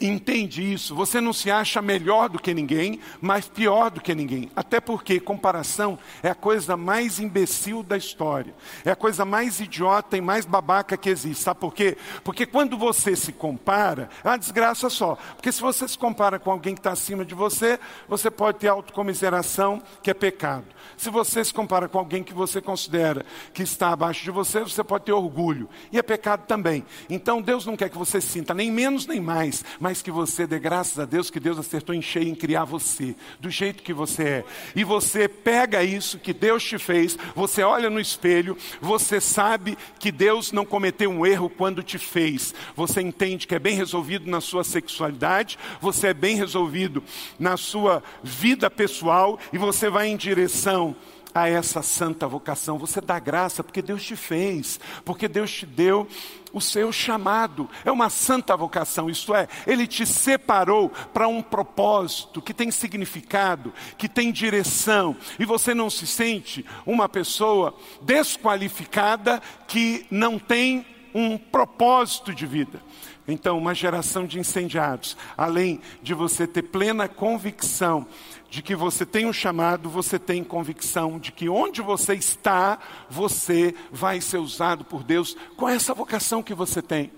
entende 0.00 0.72
isso, 0.72 0.94
você 0.94 1.20
não 1.20 1.32
se 1.32 1.50
acha 1.50 1.80
melhor 1.80 2.28
do 2.28 2.38
que 2.38 2.54
ninguém, 2.54 3.00
mas 3.20 3.48
pior 3.48 3.90
do 3.90 4.00
que 4.00 4.14
ninguém. 4.14 4.50
Até 4.54 4.80
porque 4.80 5.20
comparação 5.20 5.98
é 6.22 6.30
a 6.30 6.34
coisa 6.34 6.76
mais 6.76 7.18
imbecil 7.18 7.82
da 7.82 7.96
história. 7.96 8.54
É 8.84 8.90
a 8.90 8.96
coisa 8.96 9.24
mais 9.24 9.60
idiota 9.60 10.16
e 10.16 10.20
mais 10.20 10.44
babaca 10.44 10.96
que 10.96 11.08
existe. 11.08 11.42
Sabe 11.42 11.60
por 11.60 11.74
quê? 11.74 11.96
Porque 12.22 12.46
quando 12.46 12.76
você 12.76 13.16
se 13.16 13.32
compara, 13.32 14.08
é 14.22 14.28
uma 14.28 14.38
desgraça 14.38 14.90
só. 14.90 15.16
Porque 15.36 15.52
se 15.52 15.60
você 15.60 15.86
se 15.86 15.98
compara 15.98 16.38
com 16.38 16.50
alguém 16.50 16.74
que 16.74 16.80
está 16.80 16.92
acima 16.92 17.24
de 17.24 17.34
você, 17.34 17.78
você 18.08 18.30
pode 18.30 18.58
ter 18.58 18.68
autocomiseração, 18.68 19.82
que 20.02 20.10
é 20.10 20.14
pecado. 20.14 20.66
Se 20.96 21.10
você 21.10 21.44
se 21.44 21.52
compara 21.52 21.88
com 21.88 21.98
alguém 21.98 22.22
que 22.22 22.34
você 22.34 22.60
considera 22.60 23.24
que 23.52 23.62
está 23.62 23.90
abaixo 23.90 24.22
de 24.24 24.30
você, 24.30 24.60
você 24.60 24.82
pode 24.82 25.04
ter 25.04 25.12
orgulho. 25.12 25.68
E 25.92 25.98
é 25.98 26.02
pecado 26.02 26.44
também. 26.46 26.84
Então 27.08 27.40
Deus 27.40 27.66
não 27.66 27.76
quer 27.76 27.88
que 27.88 27.98
você 27.98 28.20
sinta 28.20 28.54
nem 28.54 28.70
menos 28.70 29.06
nem 29.06 29.20
mais, 29.20 29.64
mas 29.84 30.00
que 30.00 30.10
você 30.10 30.46
dê 30.46 30.58
graças 30.58 30.98
a 30.98 31.04
Deus 31.04 31.28
que 31.28 31.38
Deus 31.38 31.58
acertou 31.58 31.94
em 31.94 32.00
cheio 32.00 32.26
em 32.26 32.34
criar 32.34 32.64
você, 32.64 33.14
do 33.38 33.50
jeito 33.50 33.82
que 33.82 33.92
você 33.92 34.22
é. 34.22 34.44
E 34.74 34.82
você 34.82 35.28
pega 35.28 35.84
isso 35.84 36.18
que 36.18 36.32
Deus 36.32 36.64
te 36.64 36.78
fez, 36.78 37.18
você 37.34 37.62
olha 37.62 37.90
no 37.90 38.00
espelho, 38.00 38.56
você 38.80 39.20
sabe 39.20 39.76
que 39.98 40.10
Deus 40.10 40.52
não 40.52 40.64
cometeu 40.64 41.10
um 41.10 41.26
erro 41.26 41.50
quando 41.50 41.82
te 41.82 41.98
fez. 41.98 42.54
Você 42.74 43.02
entende 43.02 43.46
que 43.46 43.54
é 43.54 43.58
bem 43.58 43.76
resolvido 43.76 44.30
na 44.30 44.40
sua 44.40 44.64
sexualidade, 44.64 45.58
você 45.82 46.06
é 46.06 46.14
bem 46.14 46.34
resolvido 46.34 47.04
na 47.38 47.58
sua 47.58 48.02
vida 48.22 48.70
pessoal 48.70 49.38
e 49.52 49.58
você 49.58 49.90
vai 49.90 50.08
em 50.08 50.16
direção 50.16 50.96
a 51.34 51.48
essa 51.48 51.82
santa 51.82 52.28
vocação. 52.28 52.78
Você 52.78 53.00
dá 53.00 53.18
graça 53.18 53.64
porque 53.64 53.82
Deus 53.82 54.04
te 54.04 54.14
fez, 54.14 54.78
porque 55.04 55.26
Deus 55.26 55.50
te 55.52 55.66
deu 55.66 56.06
o 56.52 56.60
seu 56.60 56.92
chamado. 56.92 57.68
É 57.84 57.90
uma 57.90 58.08
santa 58.08 58.56
vocação, 58.56 59.10
isto 59.10 59.34
é, 59.34 59.48
Ele 59.66 59.86
te 59.86 60.06
separou 60.06 60.90
para 61.12 61.26
um 61.26 61.42
propósito 61.42 62.40
que 62.40 62.54
tem 62.54 62.70
significado, 62.70 63.74
que 63.98 64.08
tem 64.08 64.30
direção, 64.30 65.16
e 65.38 65.44
você 65.44 65.74
não 65.74 65.90
se 65.90 66.06
sente 66.06 66.64
uma 66.86 67.08
pessoa 67.08 67.74
desqualificada 68.02 69.42
que 69.66 70.06
não 70.10 70.38
tem 70.38 70.86
um 71.14 71.38
propósito 71.38 72.34
de 72.34 72.44
vida. 72.44 72.82
Então, 73.26 73.56
uma 73.56 73.74
geração 73.74 74.26
de 74.26 74.38
incendiados, 74.38 75.16
além 75.36 75.80
de 76.02 76.12
você 76.12 76.46
ter 76.46 76.62
plena 76.62 77.08
convicção 77.08 78.06
de 78.50 78.62
que 78.62 78.76
você 78.76 79.06
tem 79.06 79.26
um 79.26 79.32
chamado, 79.32 79.88
você 79.88 80.18
tem 80.18 80.44
convicção 80.44 81.18
de 81.18 81.32
que 81.32 81.48
onde 81.48 81.80
você 81.80 82.14
está, 82.14 82.78
você 83.08 83.74
vai 83.90 84.20
ser 84.20 84.38
usado 84.38 84.84
por 84.84 85.02
Deus 85.02 85.36
com 85.56 85.68
essa 85.68 85.94
vocação 85.94 86.42
que 86.42 86.54
você 86.54 86.82
tem. 86.82 87.10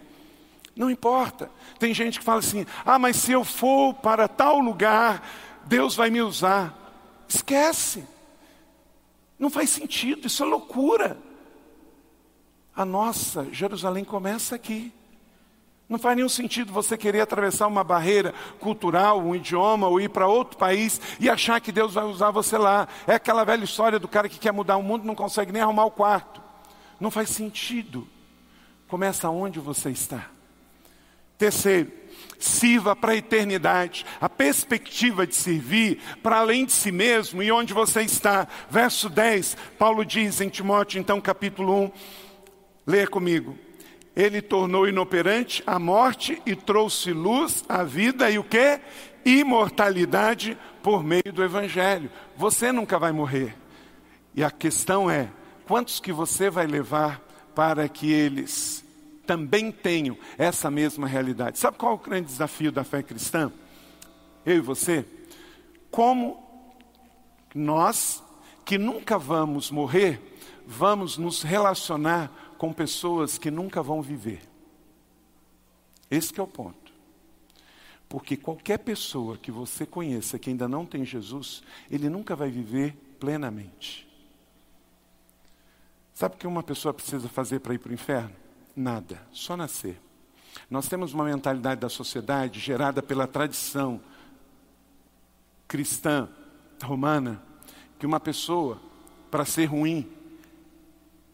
Não 0.77 0.91
importa. 0.91 1.51
Tem 1.79 1.93
gente 1.93 2.19
que 2.19 2.25
fala 2.25 2.39
assim: 2.39 2.65
ah, 2.85 2.99
mas 2.99 3.17
se 3.17 3.33
eu 3.33 3.45
for 3.45 3.95
para 3.95 4.29
tal 4.29 4.61
lugar, 4.61 5.27
Deus 5.65 5.97
vai 5.97 6.09
me 6.11 6.23
usar. 6.23 6.75
Esquece. 7.29 8.05
Não 9.39 9.51
faz 9.51 9.71
sentido, 9.71 10.27
isso 10.27 10.43
é 10.43 10.47
loucura. 10.47 11.19
A 12.77 12.85
nossa 12.85 13.49
Jerusalém 13.51 14.05
começa 14.05 14.55
aqui. 14.55 14.93
Não 15.89 15.99
faz 15.99 16.17
nenhum 16.17 16.29
sentido 16.29 16.73
você 16.73 16.97
querer 16.99 17.21
atravessar 17.21 17.69
uma 17.69 17.85
barreira 17.85 18.35
cultural, 18.59 19.21
um 19.21 19.35
idioma, 19.35 19.87
ou 19.87 20.01
ir 20.01 20.11
para 20.11 20.27
outro 20.27 20.59
país 20.59 21.01
e 21.21 21.31
achar 21.31 21.61
que 21.61 21.73
Deus 21.73 21.95
vai 21.95 22.05
usar 22.05 22.31
você 22.33 22.59
lá. 22.59 22.87
É 23.07 23.15
aquela 23.15 23.45
velha 23.45 23.65
história 23.65 23.99
do 23.99 24.09
cara 24.09 24.29
que 24.29 24.39
quer 24.39 24.53
mudar 24.53 24.77
o 24.77 24.83
mundo 24.83 25.05
não 25.05 25.15
consegue 25.15 25.53
nem 25.53 25.63
arrumar 25.63 25.87
o 25.87 25.91
quarto. 25.91 26.43
Não 27.01 27.11
faz 27.11 27.31
sentido. 27.31 28.07
Começa 28.89 29.31
onde 29.31 29.61
você 29.61 29.91
está. 29.91 30.29
Terceiro, 31.39 31.93
sirva 32.39 32.97
para 32.97 33.13
a 33.13 33.17
eternidade. 33.17 34.05
A 34.21 34.29
perspectiva 34.29 35.27
de 35.27 35.37
servir 35.37 36.01
para 36.23 36.39
além 36.39 36.65
de 36.65 36.73
si 36.73 36.91
mesmo 36.91 37.43
e 37.43 37.53
onde 37.53 37.73
você 37.73 38.03
está. 38.03 38.49
Verso 38.69 39.09
10, 39.09 39.57
Paulo 39.79 40.05
diz 40.05 40.41
em 40.41 40.49
Timóteo, 40.49 40.99
então, 40.99 41.21
capítulo 41.21 41.85
1, 41.85 41.93
leia 42.87 43.07
comigo 43.07 43.59
ele 44.17 44.41
tornou 44.41 44.89
inoperante 44.89 45.63
a 45.67 45.79
morte 45.79 46.41
e 46.47 46.57
trouxe 46.57 47.13
luz 47.13 47.63
à 47.69 47.85
vida 47.85 48.31
e 48.31 48.39
o 48.39 48.45
que? 48.45 48.81
Imortalidade 49.27 50.57
por 50.83 51.05
meio 51.05 51.31
do 51.31 51.45
Evangelho. 51.45 52.11
Você 52.35 52.73
nunca 52.73 52.99
vai 52.99 53.13
morrer. 53.13 53.55
E 54.35 54.43
a 54.43 54.51
questão 54.51 55.11
é: 55.11 55.29
quantos 55.69 56.01
que 56.01 56.13
você 56.13 56.49
vai 56.49 56.67
levar 56.67 57.21
para 57.55 57.87
que 57.91 58.11
eles 58.11 58.83
também 59.27 59.71
tenham 59.71 60.17
essa 60.39 60.71
mesma 60.71 61.07
realidade? 61.07 61.59
Sabe 61.59 61.77
qual 61.77 61.93
é 61.93 61.95
o 61.97 61.99
grande 61.99 62.29
desafio 62.29 62.73
da 62.73 62.85
fé 62.85 63.03
cristã? 63.03 63.53
Eu 64.47 64.57
e 64.57 64.61
você? 64.61 65.05
Como 65.91 66.43
nós, 67.55 68.23
que 68.65 68.79
nunca 68.79 69.19
vamos 69.19 69.71
morrer, 69.71 70.23
vamos 70.67 71.19
nos 71.19 71.43
relacionar 71.43 72.46
com 72.59 72.73
pessoas 72.73 73.39
que 73.39 73.51
nunca 73.51 73.83
vão 73.83 74.03
viver. 74.03 74.43
Esse 76.11 76.39
é 76.39 76.43
o 76.43 76.47
ponto. 76.47 76.93
Porque 78.09 78.37
qualquer 78.37 78.79
pessoa 78.79 79.37
que 79.37 79.51
você 79.51 79.85
conheça 79.85 80.39
que 80.39 80.51
ainda 80.51 80.69
não 80.69 80.87
tem 80.87 81.05
Jesus, 81.05 81.63
ele 81.91 82.09
nunca 82.09 82.37
vai 82.37 82.51
viver 82.51 82.95
plenamente. 83.19 84.07
Sabe 86.15 86.35
o 86.35 86.39
que 86.39 86.47
uma 86.47 86.63
pessoa 86.63 86.95
precisa 86.95 87.29
fazer 87.29 87.61
para 87.61 87.75
ir 87.75 87.79
para 87.79 87.91
o 87.91 87.95
inferno? 87.95 88.35
Nada, 88.75 89.21
só 89.33 89.57
nascer. 89.57 90.01
Nós 90.71 90.89
temos 90.89 91.13
uma 91.13 91.25
mentalidade 91.25 91.81
da 91.81 91.89
sociedade 91.89 92.61
gerada 92.61 93.03
pela 93.03 93.27
tradição 93.27 94.01
cristã 95.69 96.29
romana, 96.83 97.43
que 97.99 98.07
uma 98.07 98.21
pessoa, 98.21 98.81
para 99.31 99.45
ser 99.45 99.67
ruim, 99.67 100.09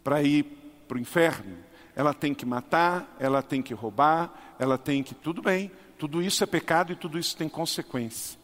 para 0.02 0.22
ir 0.22 0.61
para 0.92 0.98
o 0.98 1.00
inferno, 1.00 1.56
ela 1.96 2.12
tem 2.12 2.34
que 2.34 2.44
matar, 2.44 3.16
ela 3.18 3.42
tem 3.42 3.62
que 3.62 3.72
roubar, 3.72 4.54
ela 4.58 4.76
tem 4.76 5.02
que. 5.02 5.14
Tudo 5.14 5.40
bem, 5.40 5.70
tudo 5.98 6.22
isso 6.22 6.44
é 6.44 6.46
pecado 6.46 6.92
e 6.92 6.96
tudo 6.96 7.18
isso 7.18 7.34
tem 7.34 7.48
consequência. 7.48 8.38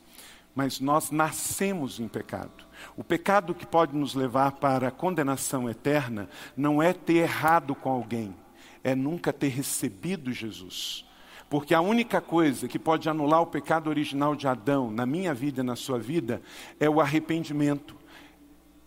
Mas 0.54 0.80
nós 0.80 1.10
nascemos 1.10 2.00
em 2.00 2.08
pecado. 2.08 2.66
O 2.96 3.04
pecado 3.04 3.54
que 3.54 3.66
pode 3.66 3.94
nos 3.94 4.14
levar 4.14 4.52
para 4.52 4.88
a 4.88 4.90
condenação 4.90 5.68
eterna 5.68 6.26
não 6.56 6.82
é 6.82 6.94
ter 6.94 7.18
errado 7.18 7.74
com 7.74 7.90
alguém, 7.90 8.34
é 8.82 8.94
nunca 8.94 9.30
ter 9.30 9.48
recebido 9.48 10.32
Jesus. 10.32 11.04
Porque 11.50 11.74
a 11.74 11.82
única 11.82 12.18
coisa 12.18 12.66
que 12.66 12.78
pode 12.78 13.10
anular 13.10 13.42
o 13.42 13.46
pecado 13.46 13.90
original 13.90 14.34
de 14.34 14.48
Adão 14.48 14.90
na 14.90 15.04
minha 15.04 15.34
vida 15.34 15.60
e 15.60 15.64
na 15.64 15.76
sua 15.76 15.98
vida 15.98 16.40
é 16.80 16.88
o 16.88 17.00
arrependimento 17.00 17.97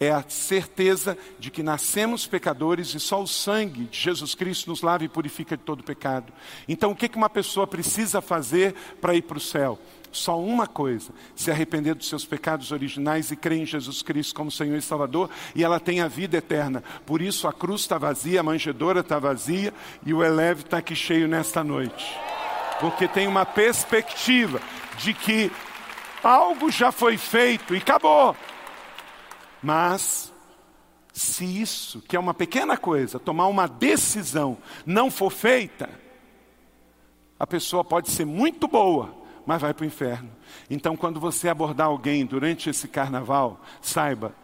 é 0.02 0.10
a 0.10 0.26
certeza 0.28 1.16
de 1.38 1.52
que 1.52 1.62
nascemos 1.62 2.26
pecadores 2.26 2.96
e 2.96 3.00
só 3.00 3.22
o 3.22 3.28
sangue 3.28 3.84
de 3.84 4.00
Jesus 4.00 4.34
Cristo 4.34 4.68
nos 4.72 4.82
lava 4.82 5.04
e 5.04 5.08
purifica 5.08 5.56
de 5.56 5.62
todo 5.62 5.84
pecado. 5.84 6.34
Então, 6.68 6.90
o 6.90 6.96
que 6.96 7.16
uma 7.16 7.30
pessoa 7.30 7.68
precisa 7.68 8.20
fazer 8.20 8.74
para 9.00 9.14
ir 9.14 9.22
para 9.22 9.38
o 9.38 9.40
céu? 9.40 9.78
Só 10.12 10.42
uma 10.42 10.66
coisa: 10.66 11.12
se 11.36 11.52
arrepender 11.52 11.94
dos 11.94 12.10
seus 12.10 12.26
pecados 12.26 12.72
originais 12.72 13.30
e 13.30 13.36
crer 13.36 13.60
em 13.60 13.66
Jesus 13.66 14.02
Cristo 14.02 14.34
como 14.34 14.50
Senhor 14.50 14.76
e 14.76 14.82
Salvador, 14.82 15.30
e 15.54 15.64
ela 15.64 15.80
tem 15.80 16.02
a 16.02 16.08
vida 16.08 16.38
eterna. 16.38 16.84
Por 17.06 17.22
isso 17.22 17.48
a 17.48 17.54
cruz 17.54 17.82
está 17.82 18.00
vazia, 18.00 18.40
a 18.40 18.44
manjedoura 18.44 19.02
está 19.02 19.20
vazia 19.20 19.72
e 20.04 20.16
o 20.16 20.24
eleve 20.24 20.62
está 20.62 20.80
aqui 20.80 20.96
cheio 20.96 21.28
nesta 21.28 21.64
noite. 21.64 22.18
Porque 22.80 23.08
tem 23.08 23.28
uma 23.28 23.46
perspectiva 23.46 24.60
de 24.98 25.14
que 25.14 25.52
algo 26.24 26.72
já 26.72 26.92
foi 26.92 27.18
feito 27.18 27.76
e 27.76 27.78
acabou. 27.78 28.36
Mas, 29.62 30.34
se 31.13 31.45
isso, 31.45 32.02
que 32.02 32.15
é 32.15 32.19
uma 32.19 32.34
pequena 32.34 32.78
coisa, 32.78 33.19
tomar 33.19 33.47
uma 33.47 33.67
decisão, 33.67 34.58
não 34.86 35.12
for 35.12 35.32
feita, 35.32 35.89
a 37.39 37.45
pessoa 37.45 37.84
pode 37.84 38.10
ser 38.10 38.26
muito 38.26 38.67
boa, 38.67 39.15
mas 39.45 39.62
vai 39.62 39.74
para 39.74 39.84
o 39.84 39.88
inferno. 39.88 40.32
Então, 40.69 40.95
quando 40.95 41.19
você 41.19 41.50
abordar 41.50 41.88
alguém 41.88 42.26
durante 42.26 42.69
esse 42.69 42.88
carnaval, 42.88 43.60
saiba 43.82 44.36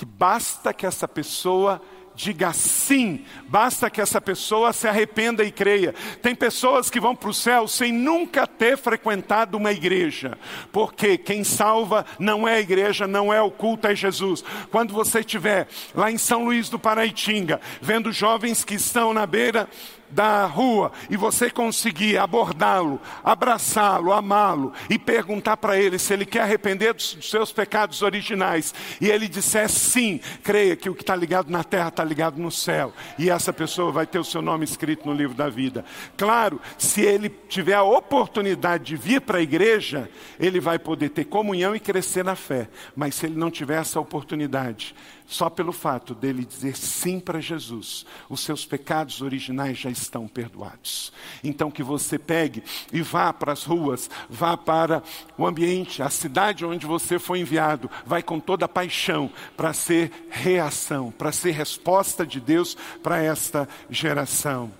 que 0.00 0.06
basta 0.06 0.72
que 0.72 0.86
essa 0.86 1.06
pessoa 1.06 1.78
diga 2.20 2.52
sim, 2.52 3.24
basta 3.48 3.88
que 3.88 4.00
essa 4.00 4.20
pessoa 4.20 4.74
se 4.74 4.86
arrependa 4.86 5.42
e 5.42 5.50
creia. 5.50 5.94
Tem 6.20 6.34
pessoas 6.34 6.90
que 6.90 7.00
vão 7.00 7.16
para 7.16 7.30
o 7.30 7.34
céu 7.34 7.66
sem 7.66 7.92
nunca 7.92 8.46
ter 8.46 8.76
frequentado 8.76 9.56
uma 9.56 9.72
igreja, 9.72 10.36
porque 10.70 11.16
quem 11.16 11.42
salva 11.42 12.04
não 12.18 12.46
é 12.46 12.56
a 12.56 12.60
igreja, 12.60 13.06
não 13.06 13.32
é 13.32 13.40
o 13.40 13.50
culto, 13.50 13.86
é 13.86 13.94
Jesus. 13.94 14.44
Quando 14.70 14.92
você 14.92 15.20
estiver 15.20 15.66
lá 15.94 16.10
em 16.10 16.18
São 16.18 16.44
Luís 16.44 16.68
do 16.68 16.78
Paraitinga, 16.78 17.58
vendo 17.80 18.12
jovens 18.12 18.64
que 18.64 18.74
estão 18.74 19.14
na 19.14 19.24
beira 19.24 19.66
da 20.10 20.44
rua 20.46 20.92
e 21.08 21.16
você 21.16 21.50
conseguir 21.50 22.18
abordá-lo, 22.18 23.00
abraçá-lo, 23.22 24.12
amá-lo 24.12 24.72
e 24.88 24.98
perguntar 24.98 25.56
para 25.56 25.78
ele 25.78 25.98
se 25.98 26.12
ele 26.12 26.26
quer 26.26 26.42
arrepender 26.42 26.94
dos 26.94 27.18
seus 27.22 27.52
pecados 27.52 28.02
originais. 28.02 28.74
E 29.00 29.08
ele 29.08 29.28
disser 29.28 29.68
sim, 29.68 30.20
creia 30.42 30.76
que 30.76 30.90
o 30.90 30.94
que 30.94 31.02
está 31.02 31.14
ligado 31.14 31.50
na 31.50 31.64
terra 31.64 31.88
está 31.88 32.04
ligado 32.04 32.38
no 32.38 32.50
céu. 32.50 32.92
E 33.18 33.30
essa 33.30 33.52
pessoa 33.52 33.92
vai 33.92 34.06
ter 34.06 34.18
o 34.18 34.24
seu 34.24 34.42
nome 34.42 34.64
escrito 34.64 35.06
no 35.06 35.14
livro 35.14 35.36
da 35.36 35.48
vida. 35.48 35.84
Claro, 36.16 36.60
se 36.78 37.02
ele 37.02 37.28
tiver 37.48 37.74
a 37.74 37.82
oportunidade 37.82 38.84
de 38.84 38.96
vir 38.96 39.20
para 39.20 39.38
a 39.38 39.42
igreja, 39.42 40.10
ele 40.38 40.60
vai 40.60 40.78
poder 40.78 41.10
ter 41.10 41.24
comunhão 41.24 41.74
e 41.74 41.80
crescer 41.80 42.24
na 42.24 42.34
fé, 42.34 42.68
mas 42.94 43.14
se 43.14 43.26
ele 43.26 43.36
não 43.36 43.50
tiver 43.50 43.80
essa 43.80 44.00
oportunidade, 44.00 44.94
só 45.30 45.48
pelo 45.48 45.72
fato 45.72 46.12
dele 46.12 46.44
dizer 46.44 46.76
sim 46.76 47.20
para 47.20 47.40
Jesus, 47.40 48.04
os 48.28 48.40
seus 48.40 48.66
pecados 48.66 49.22
originais 49.22 49.78
já 49.78 49.88
estão 49.88 50.26
perdoados. 50.26 51.12
Então 51.42 51.70
que 51.70 51.84
você 51.84 52.18
pegue 52.18 52.64
e 52.92 53.00
vá 53.00 53.32
para 53.32 53.52
as 53.52 53.62
ruas, 53.62 54.10
vá 54.28 54.56
para 54.56 55.04
o 55.38 55.46
ambiente, 55.46 56.02
a 56.02 56.10
cidade 56.10 56.66
onde 56.66 56.84
você 56.84 57.16
foi 57.16 57.38
enviado, 57.38 57.88
vai 58.04 58.24
com 58.24 58.40
toda 58.40 58.64
a 58.64 58.68
paixão 58.68 59.30
para 59.56 59.72
ser 59.72 60.10
reação, 60.28 61.12
para 61.12 61.30
ser 61.30 61.52
resposta 61.52 62.26
de 62.26 62.40
Deus 62.40 62.76
para 63.00 63.22
esta 63.22 63.68
geração. 63.88 64.79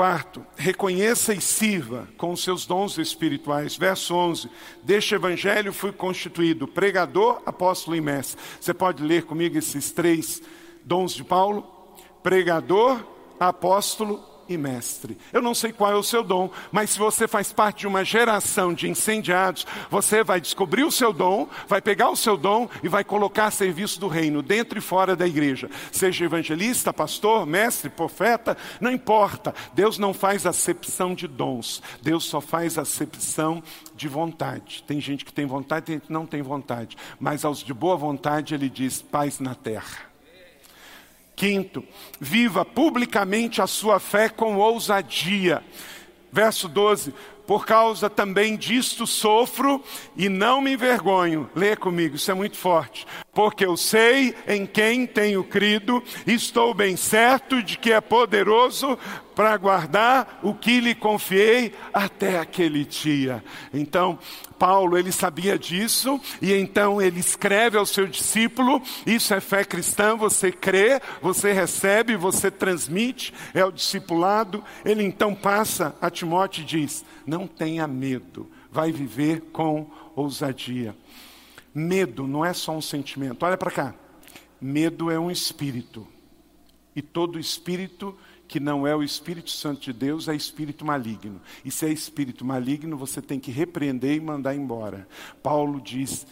Quarto, 0.00 0.46
reconheça 0.56 1.34
e 1.34 1.42
sirva 1.42 2.08
com 2.16 2.32
os 2.32 2.42
seus 2.42 2.64
dons 2.64 2.96
espirituais. 2.96 3.76
Verso 3.76 4.14
11: 4.14 4.48
Deste 4.82 5.14
evangelho 5.14 5.74
fui 5.74 5.92
constituído 5.92 6.66
pregador, 6.66 7.42
apóstolo 7.44 7.94
e 7.94 8.00
mestre. 8.00 8.42
Você 8.58 8.72
pode 8.72 9.02
ler 9.02 9.24
comigo 9.24 9.58
esses 9.58 9.92
três 9.92 10.40
dons 10.82 11.12
de 11.12 11.22
Paulo? 11.22 11.94
Pregador, 12.22 13.04
apóstolo 13.38 14.24
e 14.50 14.58
mestre. 14.58 15.16
Eu 15.32 15.40
não 15.40 15.54
sei 15.54 15.72
qual 15.72 15.92
é 15.92 15.94
o 15.94 16.02
seu 16.02 16.24
dom, 16.24 16.50
mas 16.72 16.90
se 16.90 16.98
você 16.98 17.28
faz 17.28 17.52
parte 17.52 17.80
de 17.80 17.86
uma 17.86 18.04
geração 18.04 18.74
de 18.74 18.88
incendiados, 18.88 19.64
você 19.88 20.24
vai 20.24 20.40
descobrir 20.40 20.82
o 20.82 20.90
seu 20.90 21.12
dom, 21.12 21.48
vai 21.68 21.80
pegar 21.80 22.10
o 22.10 22.16
seu 22.16 22.36
dom 22.36 22.68
e 22.82 22.88
vai 22.88 23.04
colocar 23.04 23.46
a 23.46 23.50
serviço 23.50 24.00
do 24.00 24.08
reino, 24.08 24.42
dentro 24.42 24.76
e 24.76 24.82
fora 24.82 25.14
da 25.14 25.26
igreja. 25.26 25.70
Seja 25.92 26.24
evangelista, 26.24 26.92
pastor, 26.92 27.46
mestre, 27.46 27.88
profeta, 27.88 28.56
não 28.80 28.90
importa. 28.90 29.54
Deus 29.72 29.98
não 29.98 30.12
faz 30.12 30.44
acepção 30.44 31.14
de 31.14 31.28
dons, 31.28 31.80
Deus 32.02 32.24
só 32.24 32.40
faz 32.40 32.76
acepção 32.76 33.62
de 33.94 34.08
vontade. 34.08 34.82
Tem 34.86 35.00
gente 35.00 35.24
que 35.24 35.32
tem 35.32 35.46
vontade, 35.46 35.86
tem 35.86 35.94
gente 35.96 36.06
que 36.06 36.12
não 36.12 36.26
tem 36.26 36.42
vontade, 36.42 36.96
mas 37.20 37.44
aos 37.44 37.62
de 37.62 37.72
boa 37.72 37.96
vontade 37.96 38.52
ele 38.54 38.68
diz: 38.68 39.00
paz 39.00 39.38
na 39.38 39.54
terra. 39.54 40.09
Quinto, 41.40 41.82
viva 42.20 42.66
publicamente 42.66 43.62
a 43.62 43.66
sua 43.66 43.98
fé 43.98 44.28
com 44.28 44.56
ousadia. 44.58 45.64
Verso 46.30 46.68
12: 46.68 47.14
Por 47.46 47.64
causa 47.64 48.10
também 48.10 48.58
disto 48.58 49.06
sofro 49.06 49.82
e 50.14 50.28
não 50.28 50.60
me 50.60 50.74
envergonho. 50.74 51.48
Lê 51.54 51.74
comigo, 51.74 52.16
isso 52.16 52.30
é 52.30 52.34
muito 52.34 52.58
forte. 52.58 53.06
Porque 53.32 53.64
eu 53.64 53.76
sei 53.76 54.34
em 54.46 54.66
quem 54.66 55.06
tenho 55.06 55.44
crido, 55.44 56.02
estou 56.26 56.74
bem 56.74 56.96
certo 56.96 57.62
de 57.62 57.78
que 57.78 57.92
é 57.92 58.00
poderoso 58.00 58.98
para 59.36 59.56
guardar 59.56 60.40
o 60.42 60.52
que 60.52 60.80
lhe 60.80 60.94
confiei 60.94 61.72
até 61.94 62.38
aquele 62.38 62.84
dia. 62.84 63.42
Então, 63.72 64.18
Paulo, 64.58 64.98
ele 64.98 65.12
sabia 65.12 65.58
disso, 65.58 66.20
e 66.42 66.52
então 66.52 67.00
ele 67.00 67.20
escreve 67.20 67.78
ao 67.78 67.86
seu 67.86 68.06
discípulo: 68.06 68.82
Isso 69.06 69.32
é 69.32 69.40
fé 69.40 69.64
cristã, 69.64 70.16
você 70.16 70.50
crê, 70.50 71.00
você 71.22 71.52
recebe, 71.52 72.16
você 72.16 72.50
transmite, 72.50 73.32
é 73.54 73.64
o 73.64 73.72
discipulado. 73.72 74.62
Ele 74.84 75.04
então 75.04 75.34
passa 75.34 75.94
a 76.02 76.10
Timóteo 76.10 76.62
e 76.62 76.66
diz: 76.66 77.04
Não 77.24 77.46
tenha 77.46 77.86
medo, 77.86 78.50
vai 78.70 78.90
viver 78.90 79.40
com 79.52 79.88
ousadia. 80.14 80.94
Medo 81.74 82.26
não 82.26 82.44
é 82.44 82.52
só 82.52 82.76
um 82.76 82.80
sentimento, 82.80 83.44
olha 83.44 83.56
para 83.56 83.70
cá. 83.70 83.94
Medo 84.60 85.10
é 85.10 85.18
um 85.18 85.30
espírito, 85.30 86.06
e 86.94 87.00
todo 87.00 87.38
espírito 87.38 88.16
que 88.50 88.58
não 88.58 88.84
é 88.84 88.96
o 88.96 89.02
Espírito 89.02 89.48
Santo 89.48 89.80
de 89.80 89.92
Deus, 89.92 90.26
é 90.26 90.34
espírito 90.34 90.84
maligno. 90.84 91.40
E 91.64 91.70
se 91.70 91.86
é 91.86 91.88
espírito 91.92 92.44
maligno, 92.44 92.96
você 92.96 93.22
tem 93.22 93.38
que 93.38 93.52
repreender 93.52 94.16
e 94.16 94.20
mandar 94.20 94.56
embora. 94.56 95.06
Paulo 95.40 95.80
diz: 95.80 96.26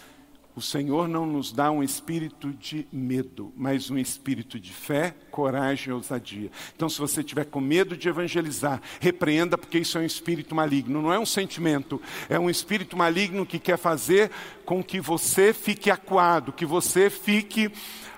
o 0.58 0.60
Senhor 0.60 1.06
não 1.06 1.24
nos 1.24 1.52
dá 1.52 1.70
um 1.70 1.84
espírito 1.84 2.52
de 2.52 2.84
medo, 2.92 3.52
mas 3.56 3.92
um 3.92 3.96
espírito 3.96 4.58
de 4.58 4.72
fé, 4.72 5.14
coragem 5.30 5.90
e 5.90 5.92
ousadia. 5.92 6.50
Então, 6.74 6.88
se 6.88 6.98
você 6.98 7.22
tiver 7.22 7.44
com 7.44 7.60
medo 7.60 7.96
de 7.96 8.08
evangelizar, 8.08 8.82
repreenda, 8.98 9.56
porque 9.56 9.78
isso 9.78 9.96
é 9.96 10.00
um 10.00 10.04
espírito 10.04 10.56
maligno. 10.56 11.00
Não 11.00 11.12
é 11.12 11.18
um 11.18 11.24
sentimento, 11.24 12.02
é 12.28 12.40
um 12.40 12.50
espírito 12.50 12.96
maligno 12.96 13.46
que 13.46 13.60
quer 13.60 13.78
fazer 13.78 14.32
com 14.64 14.82
que 14.82 15.00
você 15.00 15.52
fique 15.54 15.92
acuado, 15.92 16.52
que 16.52 16.66
você 16.66 17.08
fique 17.08 17.70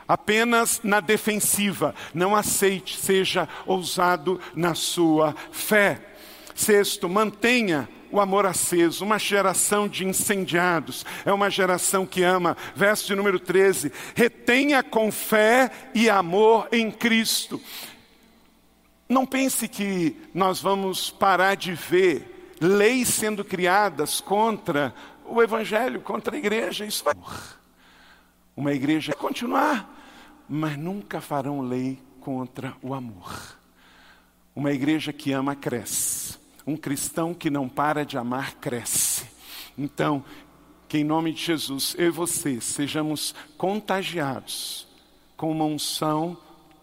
apenas 0.09 0.81
na 0.83 1.01
defensiva. 1.01 1.95
Não 2.15 2.35
aceite, 2.35 2.97
seja 2.97 3.47
ousado 3.67 4.41
na 4.55 4.75
sua 4.75 5.37
fé. 5.53 6.01
Sexto, 6.55 7.07
mantenha 7.07 7.87
o 8.11 8.21
amor 8.21 8.47
aceso, 8.47 9.05
uma 9.05 9.19
geração 9.19 9.89
de 9.89 10.05
incendiados, 10.05 11.05
é 11.25 11.33
uma 11.33 11.51
geração 11.51 12.05
que 12.05 12.23
ama. 12.23 12.57
Verso 12.75 13.07
de 13.07 13.15
número 13.15 13.39
13: 13.39 13.93
retenha 14.15 14.83
com 14.83 15.11
fé 15.11 15.71
e 15.95 16.09
amor 16.09 16.69
em 16.73 16.91
Cristo. 16.91 17.61
Não 19.09 19.27
pense 19.27 19.67
que 19.67 20.17
nós 20.33 20.61
vamos 20.61 21.11
parar 21.11 21.57
de 21.57 21.73
ver 21.73 22.55
leis 22.61 23.09
sendo 23.09 23.45
criadas 23.45 24.21
contra 24.21 24.95
o 25.25 25.43
Evangelho, 25.43 26.01
contra 26.01 26.37
a 26.37 26.39
igreja. 26.39 26.85
Isso 26.85 27.03
vai. 27.03 27.15
Uma 28.57 28.73
igreja 28.73 29.13
continuar 29.15 30.01
mas 30.53 30.77
nunca 30.77 31.21
farão 31.21 31.61
lei 31.61 31.97
contra 32.19 32.77
o 32.83 32.93
amor. 32.93 33.57
Uma 34.53 34.73
igreja 34.73 35.13
que 35.13 35.31
ama 35.31 35.55
cresce. 35.55 36.37
Um 36.71 36.77
cristão 36.77 37.35
que 37.35 37.51
não 37.51 37.69
para 37.69 38.07
de 38.07 38.17
amar 38.17 38.55
cresce. 38.55 39.25
Então, 39.77 40.25
que 40.89 40.99
em 40.99 41.05
nome 41.05 41.33
de 41.33 41.43
Jesus, 41.43 41.97
eu 41.99 42.07
e 42.07 42.11
você 42.11 42.61
sejamos 42.61 43.35
contagiados 43.59 44.87
com 45.37 45.51
uma 45.51 45.65
unção 45.65 46.39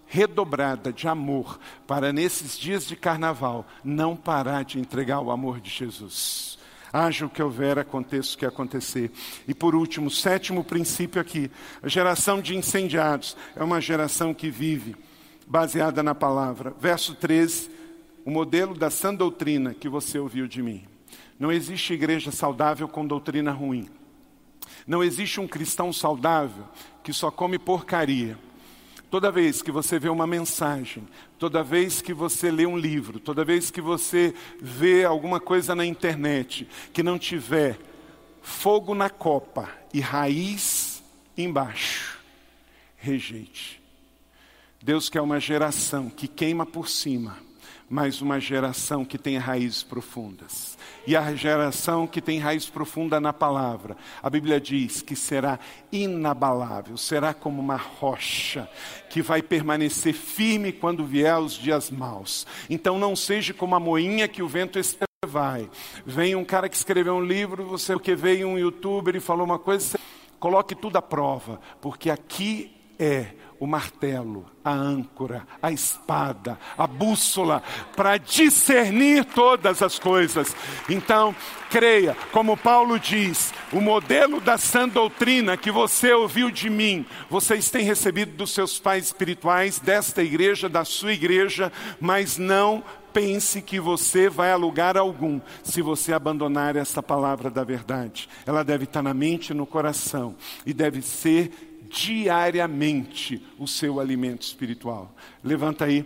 redobrada 0.06 0.92
de 0.92 1.08
amor 1.08 1.58
para 1.86 2.12
nesses 2.12 2.58
dias 2.58 2.86
de 2.86 2.98
carnaval 2.98 3.66
não 3.82 4.14
parar 4.14 4.66
de 4.66 4.78
entregar 4.78 5.22
o 5.22 5.32
amor 5.32 5.62
de 5.62 5.70
Jesus. 5.70 6.58
Haja 6.92 7.26
o 7.26 7.30
que 7.30 7.42
houver, 7.42 7.80
aconteça 7.80 8.36
o 8.36 8.38
que 8.38 8.46
acontecer. 8.46 9.10
E 9.48 9.54
por 9.54 9.74
último, 9.74 10.12
sétimo 10.12 10.66
princípio 10.66 11.22
aqui: 11.22 11.50
a 11.82 11.88
geração 11.88 12.42
de 12.42 12.58
incendiados 12.58 13.38
é 13.56 13.64
uma 13.64 13.80
geração 13.80 14.34
que 14.34 14.50
vive 14.50 14.98
baseada 15.48 16.04
na 16.04 16.14
palavra. 16.14 16.74
Verso 16.78 17.16
13, 17.16 17.77
o 18.28 18.30
modelo 18.30 18.76
da 18.76 18.90
sã 18.90 19.16
doutrina 19.16 19.74
que 19.74 19.88
você 19.88 20.20
ouviu 20.20 20.50
de 20.50 20.62
mim. 20.62 20.84
Não 21.40 21.50
existe 21.50 21.94
igreja 21.94 22.30
saudável 22.30 22.86
com 22.86 23.08
doutrina 23.08 23.54
ruim. 23.54 23.88
Não 24.86 25.02
existe 25.02 25.40
um 25.40 25.48
cristão 25.48 25.94
saudável 25.94 26.66
que 27.02 27.14
só 27.14 27.32
come 27.32 27.58
porcaria. 27.58 28.38
Toda 29.10 29.32
vez 29.32 29.62
que 29.62 29.72
você 29.72 29.98
vê 29.98 30.10
uma 30.10 30.28
mensagem, 30.28 31.08
toda 31.40 31.64
vez 31.64 32.02
que 32.02 32.14
você 32.14 32.52
lê 32.52 32.66
um 32.66 32.78
livro, 32.78 33.18
toda 33.18 33.46
vez 33.46 33.72
que 33.72 33.80
você 33.80 34.34
vê 34.62 35.06
alguma 35.06 35.40
coisa 35.40 35.74
na 35.74 35.86
internet 35.86 36.68
que 36.92 37.02
não 37.02 37.18
tiver 37.18 37.80
fogo 38.42 38.94
na 38.94 39.10
copa 39.10 39.70
e 39.94 40.02
raiz 40.02 41.02
embaixo, 41.38 42.20
rejeite. 42.98 43.82
Deus 44.84 45.08
quer 45.08 45.22
uma 45.22 45.40
geração 45.40 46.10
que 46.10 46.28
queima 46.28 46.66
por 46.66 46.90
cima, 46.90 47.47
mas 47.90 48.22
uma 48.22 48.40
geração 48.40 49.06
que 49.06 49.18
tem 49.18 49.38
raízes 49.38 49.84
profundas. 49.84 50.78
E 51.06 51.16
a 51.16 51.34
geração 51.34 52.06
que 52.06 52.22
tem 52.22 52.38
raiz 52.38 52.66
profunda 52.66 53.20
na 53.20 53.32
palavra, 53.32 53.96
a 54.22 54.30
Bíblia 54.30 54.60
diz 54.60 55.02
que 55.02 55.16
será 55.16 55.58
inabalável, 55.92 56.98
será 56.98 57.34
como 57.34 57.62
uma 57.62 57.78
rocha 57.78 58.70
que 59.10 59.22
vai 59.22 59.42
permanecer 59.42 60.14
firme 60.14 60.74
quando 60.74 61.06
vier 61.06 61.38
os 61.38 61.54
dias 61.54 61.90
maus. 61.90 62.46
Então 62.70 63.00
não 63.00 63.16
seja 63.16 63.54
como 63.54 63.76
a 63.76 63.80
moinha 63.80 64.28
que 64.28 64.44
o 64.44 64.48
vento 64.48 64.78
vai. 65.26 65.70
Vem 66.06 66.36
um 66.36 66.44
cara 66.44 66.68
que 66.68 66.76
escreveu 66.76 67.16
um 67.16 67.26
livro, 67.26 67.66
você 67.66 67.96
o 67.96 68.00
que 68.00 68.16
veio 68.16 68.48
um 68.48 68.60
youtuber 68.60 69.16
e 69.16 69.20
falou 69.20 69.46
uma 69.46 69.58
coisa, 69.58 69.86
você 69.86 70.00
coloque 70.40 70.76
tudo 70.76 70.98
à 70.98 71.02
prova, 71.02 71.60
porque 71.82 72.10
aqui 72.10 72.76
é 73.00 73.32
o 73.60 73.66
martelo, 73.66 74.46
a 74.64 74.72
âncora, 74.72 75.48
a 75.62 75.72
espada, 75.72 76.60
a 76.78 76.86
bússola, 76.86 77.64
para 77.96 78.18
discernir 78.18 79.26
todas 79.26 79.82
as 79.82 79.98
coisas. 79.98 80.56
Então, 80.90 81.36
creia, 81.70 82.16
como 82.32 82.56
Paulo 82.56 83.00
diz, 83.00 83.54
o 83.72 83.82
modelo 83.82 84.40
da 84.40 84.58
sã 84.58 84.88
doutrina 84.88 85.58
que 85.58 85.72
você 85.72 86.14
ouviu 86.14 86.52
de 86.52 86.70
mim, 86.70 87.06
vocês 87.30 87.70
têm 87.70 87.84
recebido 87.84 88.34
dos 88.34 88.52
seus 88.52 88.80
pais 88.80 89.06
espirituais, 89.06 89.80
desta 89.80 90.22
igreja, 90.22 90.70
da 90.70 90.86
sua 90.86 91.14
igreja, 91.14 91.72
mas 92.00 92.38
não 92.38 92.84
pense 93.18 93.64
que 93.64 93.80
você 93.80 94.30
vai 94.30 94.52
a 94.52 94.56
lugar 94.56 94.96
algum 94.96 95.42
se 95.64 95.82
você 95.82 96.14
abandonar 96.14 96.76
essa 96.76 97.02
palavra 97.02 97.50
da 97.50 97.64
verdade. 97.64 98.30
Ela 98.46 98.64
deve 98.64 98.84
estar 98.84 99.02
na 99.02 99.14
mente 99.14 99.50
e 99.50 99.54
no 99.56 99.66
coração 99.66 100.36
e 100.66 100.72
deve 100.74 101.02
ser 101.02 101.77
diariamente 101.90 103.42
o 103.58 103.68
seu 103.68 104.00
alimento 104.00 104.44
espiritual. 104.44 105.14
Levanta 105.44 105.86
aí 105.86 106.06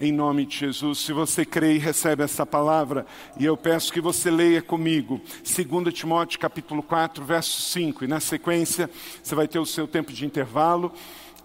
em 0.00 0.10
nome 0.10 0.46
de 0.46 0.56
Jesus. 0.56 0.98
Se 0.98 1.12
você 1.12 1.44
crê 1.44 1.74
e 1.74 1.78
recebe 1.78 2.22
essa 2.22 2.46
palavra, 2.46 3.06
e 3.38 3.44
eu 3.44 3.56
peço 3.56 3.92
que 3.92 4.00
você 4.00 4.30
leia 4.30 4.62
comigo, 4.62 5.20
2 5.44 5.94
Timóteo 5.94 6.38
capítulo 6.38 6.82
4, 6.82 7.24
verso 7.24 7.60
5, 7.62 8.04
e 8.04 8.08
na 8.08 8.18
sequência 8.18 8.90
você 9.22 9.34
vai 9.34 9.46
ter 9.46 9.58
o 9.58 9.66
seu 9.66 9.86
tempo 9.86 10.12
de 10.12 10.24
intervalo. 10.24 10.92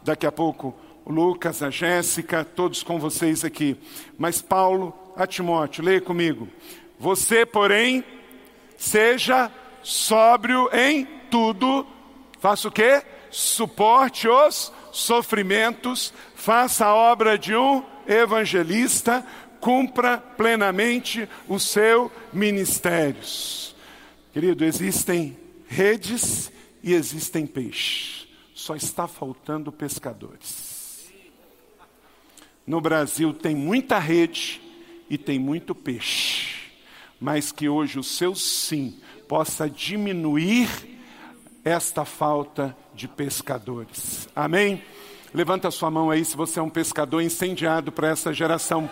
Daqui 0.04 0.26
a 0.26 0.32
pouco 0.32 0.74
o 1.04 1.12
Lucas, 1.12 1.62
a 1.62 1.70
Jéssica, 1.70 2.44
todos 2.44 2.82
com 2.82 3.00
vocês 3.00 3.44
aqui. 3.44 3.78
Mas 4.18 4.42
Paulo 4.42 4.94
a 5.16 5.28
Timóteo, 5.28 5.84
leia 5.84 6.02
comigo. 6.02 6.48
Você, 7.00 7.46
porém, 7.46 8.04
seja 8.78 9.52
sóbrio 9.84 10.70
em 10.74 11.06
tudo. 11.30 11.86
Faça 12.40 12.68
o 12.68 12.72
quê? 12.72 13.04
Suporte 13.36 14.30
os 14.30 14.72
sofrimentos, 14.94 16.14
faça 16.36 16.86
a 16.86 16.96
obra 16.96 17.38
de 17.38 17.54
um 17.54 17.84
evangelista, 18.08 19.26
cumpra 19.60 20.18
plenamente 20.18 21.28
o 21.46 21.60
seu 21.60 22.10
ministério. 22.32 23.22
Querido, 24.32 24.64
existem 24.64 25.38
redes 25.68 26.50
e 26.82 26.94
existem 26.94 27.46
peixes. 27.46 28.26
Só 28.54 28.74
está 28.74 29.06
faltando 29.06 29.70
pescadores. 29.70 31.12
No 32.66 32.80
Brasil 32.80 33.34
tem 33.34 33.54
muita 33.54 34.00
rede 34.00 34.62
e 35.10 35.18
tem 35.18 35.38
muito 35.38 35.76
peixe, 35.76 36.72
mas 37.20 37.52
que 37.52 37.68
hoje 37.68 38.00
o 38.00 38.04
seu 38.04 38.34
sim 38.34 38.98
possa 39.28 39.70
diminuir 39.70 40.95
esta 41.66 42.06
falta 42.06 42.78
de 42.94 43.08
pescadores. 43.08 44.30
Amém? 44.36 44.84
Levanta 45.34 45.72
sua 45.72 45.90
mão 45.90 46.12
aí 46.12 46.24
se 46.24 46.38
você 46.38 46.60
é 46.60 46.64
um 46.64 46.70
pescador 46.70 47.22
incendiado 47.22 47.92
para 47.92 48.08
essa 48.08 48.32
geração. 48.32 48.88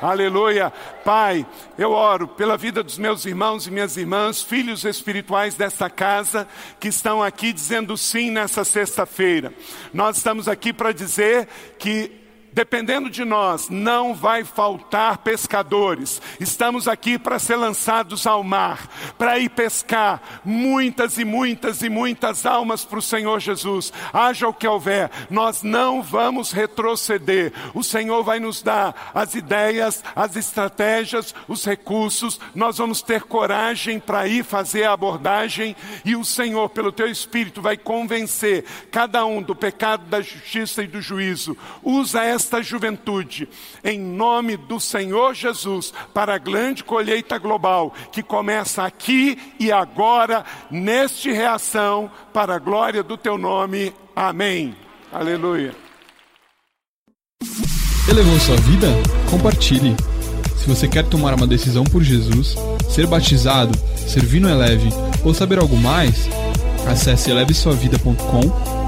Aleluia. 0.00 0.70
Pai, 1.04 1.44
eu 1.76 1.90
oro 1.90 2.28
pela 2.28 2.56
vida 2.56 2.84
dos 2.84 2.98
meus 2.98 3.24
irmãos 3.24 3.66
e 3.66 3.70
minhas 3.70 3.96
irmãs, 3.96 4.42
filhos 4.42 4.84
espirituais 4.84 5.54
dessa 5.56 5.90
casa, 5.90 6.46
que 6.78 6.88
estão 6.88 7.20
aqui 7.20 7.52
dizendo 7.52 7.96
sim 7.96 8.30
nessa 8.30 8.62
sexta-feira. 8.62 9.52
Nós 9.92 10.18
estamos 10.18 10.46
aqui 10.46 10.72
para 10.72 10.92
dizer 10.92 11.48
que 11.78 12.17
dependendo 12.58 13.08
de 13.08 13.24
nós, 13.24 13.68
não 13.68 14.12
vai 14.12 14.42
faltar 14.42 15.18
pescadores. 15.18 16.20
Estamos 16.40 16.88
aqui 16.88 17.16
para 17.16 17.38
ser 17.38 17.54
lançados 17.54 18.26
ao 18.26 18.42
mar, 18.42 18.88
para 19.16 19.38
ir 19.38 19.48
pescar 19.48 20.20
muitas 20.44 21.18
e 21.18 21.24
muitas 21.24 21.82
e 21.82 21.88
muitas 21.88 22.44
almas 22.44 22.84
para 22.84 22.98
o 22.98 23.02
Senhor 23.02 23.38
Jesus. 23.38 23.92
Haja 24.12 24.48
o 24.48 24.52
que 24.52 24.66
houver, 24.66 25.08
nós 25.30 25.62
não 25.62 26.02
vamos 26.02 26.50
retroceder. 26.50 27.52
O 27.74 27.84
Senhor 27.84 28.24
vai 28.24 28.40
nos 28.40 28.60
dar 28.60 29.12
as 29.14 29.36
ideias, 29.36 30.02
as 30.16 30.34
estratégias, 30.34 31.32
os 31.46 31.64
recursos. 31.64 32.40
Nós 32.56 32.78
vamos 32.78 33.02
ter 33.02 33.22
coragem 33.22 34.00
para 34.00 34.26
ir 34.26 34.42
fazer 34.42 34.82
a 34.82 34.94
abordagem 34.94 35.76
e 36.04 36.16
o 36.16 36.24
Senhor, 36.24 36.68
pelo 36.70 36.90
teu 36.90 37.06
Espírito, 37.06 37.62
vai 37.62 37.76
convencer 37.76 38.64
cada 38.90 39.24
um 39.24 39.40
do 39.40 39.54
pecado, 39.54 40.06
da 40.06 40.20
justiça 40.20 40.82
e 40.82 40.88
do 40.88 41.00
juízo. 41.00 41.56
Usa 41.84 42.24
essa 42.24 42.47
esta 42.48 42.62
juventude, 42.62 43.46
em 43.84 44.00
nome 44.00 44.56
do 44.56 44.80
Senhor 44.80 45.34
Jesus, 45.34 45.92
para 46.14 46.34
a 46.34 46.38
grande 46.38 46.82
colheita 46.82 47.36
global 47.36 47.92
que 48.10 48.22
começa 48.22 48.84
aqui 48.84 49.38
e 49.60 49.70
agora, 49.70 50.44
neste 50.70 51.30
reação, 51.30 52.10
para 52.32 52.54
a 52.54 52.58
glória 52.58 53.02
do 53.02 53.18
teu 53.18 53.36
nome. 53.36 53.92
Amém. 54.16 54.74
Aleluia. 55.12 55.74
Elevou 58.08 58.40
sua 58.40 58.56
vida? 58.56 58.86
Compartilhe. 59.30 59.94
Se 60.56 60.66
você 60.66 60.88
quer 60.88 61.04
tomar 61.04 61.34
uma 61.34 61.46
decisão 61.46 61.84
por 61.84 62.02
Jesus, 62.02 62.56
ser 62.88 63.06
batizado, 63.06 63.78
servir 63.94 64.40
no 64.40 64.48
Eleve 64.48 64.88
ou 65.22 65.34
saber 65.34 65.58
algo 65.58 65.76
mais, 65.76 66.26
acesse 66.86 67.30
elevesuavida.com 67.30 68.87